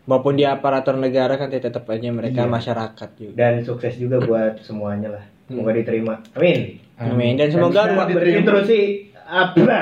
Maupun 0.06 0.34
di 0.34 0.42
aparatur 0.42 0.94
negara 0.94 1.34
kan 1.34 1.50
tetap 1.50 1.82
aja 1.84 2.08
mereka 2.08 2.42
Iya. 2.42 2.48
masyarakat 2.48 3.08
juga. 3.16 3.34
Dan 3.36 3.54
sukses 3.60 3.94
juga 3.96 4.16
buat 4.18 4.62
semuanya 4.62 5.10
lah. 5.12 5.24
Semoga 5.44 5.70
diterima. 5.72 6.22
Amin. 6.32 6.78
Amin. 6.96 7.34
Dan 7.34 7.50
semoga 7.50 7.84
Dan 7.84 7.92
ruang 7.92 8.08
berkontribusi 8.08 8.80
apa? 9.20 9.78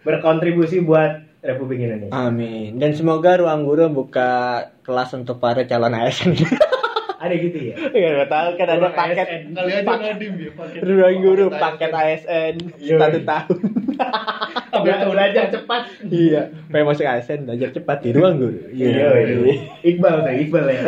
berkontribusi 0.00 0.76
buat 0.80 1.10
Republik 1.42 1.78
Indonesia. 1.80 2.10
Amin. 2.12 2.74
Dan 2.76 2.90
semoga 2.92 3.34
ruang 3.36 3.62
guru 3.62 3.86
buka 3.88 4.30
kelas 4.80 5.10
untuk 5.12 5.38
para 5.38 5.62
calon 5.62 5.92
ASN. 5.92 6.34
Ada 7.16 7.34
gitu 7.34 7.58
ya? 7.58 7.74
Ya 7.90 8.08
nggak 8.14 8.28
tahu 8.28 8.48
kan 8.54 8.66
ada 8.68 8.86
paket. 8.88 9.26
Kali 9.50 9.72
aja 9.72 9.82
ngadim 9.82 10.32
ya 10.36 10.50
paket. 10.52 10.80
ruang 10.80 11.16
guru 11.18 11.44
paket 11.48 11.90
ASN 11.90 12.54
Iya. 12.78 12.96
satu 12.96 13.18
tahun. 13.20 13.58
Bela- 14.84 15.06
belajar 15.06 15.44
cepat. 15.54 15.82
iya. 16.04 16.42
Pengen 16.66 16.86
masuk 16.86 17.04
ASN 17.04 17.40
belajar 17.44 17.68
cepat 17.70 17.98
di 18.00 18.10
ruang 18.10 18.34
guru. 18.36 18.58
Iya, 18.68 18.86
iya. 18.86 19.36
Iqbal 19.82 20.14
tuh, 20.20 20.34
Iqbal 20.36 20.64
ya. 20.66 20.82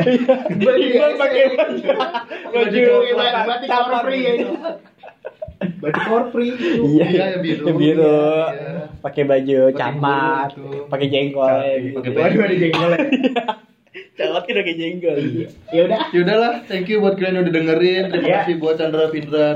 Iqbal 0.49 0.75
juga 0.77 0.99
Iqbal 0.99 1.13
pakai 1.15 1.45
baju 1.49 1.91
baju 2.49 2.81
Batik 3.49 3.69
korpri 3.71 4.19
ya. 4.19 4.33
Batik 5.79 6.05
korpri 6.05 6.47
itu. 6.51 6.69
Iya, 6.89 7.05
Iya, 7.05 7.25
yang 7.29 7.43
biru. 7.43 7.63
Yang 7.65 7.77
biru. 7.77 8.19
Iya. 8.49 8.71
Pakai 8.99 9.23
baju 9.25 9.59
camat, 9.73 10.49
bulu 10.53 10.67
itu. 10.69 10.79
pakai 10.87 11.07
jengkol. 11.09 11.55
Pakai 11.95 12.11
Waduh 12.13 12.41
ada 12.41 12.57
jengkolnya. 12.57 12.99
Camat 14.15 14.43
kan 14.45 14.55
pakai 14.57 14.75
jengkol. 14.75 15.17
Ya 15.69 15.81
udah. 15.85 15.99
Ya 16.11 16.19
udahlah, 16.21 16.53
thank 16.67 16.87
you 16.87 16.99
buat 16.99 17.15
kalian 17.15 17.35
yang 17.35 17.45
udah 17.45 17.55
dengerin. 17.55 18.05
Terima 18.09 18.23
Iya. 18.25 18.37
kasih 18.43 18.55
buat 18.59 18.75
Chandra 18.77 19.07
Pindra. 19.09 19.49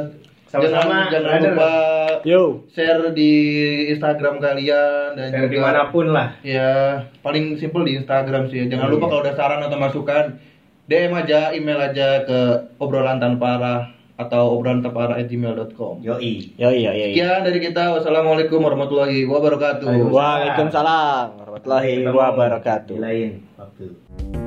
Sama-sama, 0.52 1.08
Jangan, 1.08 1.32
jangan 1.40 1.40
lupa 1.48 1.72
Yo. 2.28 2.42
share 2.68 3.08
di 3.16 3.32
Instagram 3.88 4.36
kalian 4.36 5.16
dan 5.16 5.32
Dari 5.32 5.48
juga 5.48 5.48
di 5.48 5.58
mana 5.64 5.88
pun 5.88 6.12
lah. 6.12 6.36
Ya, 6.44 7.00
paling 7.24 7.56
simple 7.56 7.88
di 7.88 7.96
Instagram 7.96 8.52
sih. 8.52 8.68
Jangan 8.68 8.92
lupa 8.92 9.08
Iya. 9.08 9.12
kalau 9.16 9.22
ada 9.24 9.32
saran 9.32 9.64
atau 9.64 9.80
masukan, 9.80 10.24
DM 10.84 11.16
aja, 11.16 11.56
email 11.56 11.80
aja 11.80 12.20
ke 12.28 12.68
obrolan 12.76 13.16
tanpa 13.16 13.56
arah 13.56 13.80
atau 14.20 14.60
obrolan 14.60 14.84
tanpa 14.84 15.08
arah 15.08 15.24
gmail.com. 15.24 16.04
Yoi. 16.04 16.52
Yo 16.60 16.68
iya 16.68 16.92
iya. 16.92 17.06
Sekian 17.16 17.40
dari 17.48 17.56
kita. 17.56 17.96
Wassalamualaikum 17.96 18.60
warahmatullahi 18.60 19.24
wabarakatuh. 19.24 19.88
Waalaikumsalam. 19.88 20.12
Waalaikumsalam 20.12 21.26
warahmatullahi 21.40 21.92
wabarakatuh. 22.04 22.94
Lain 23.00 23.40
waktu. 23.56 24.41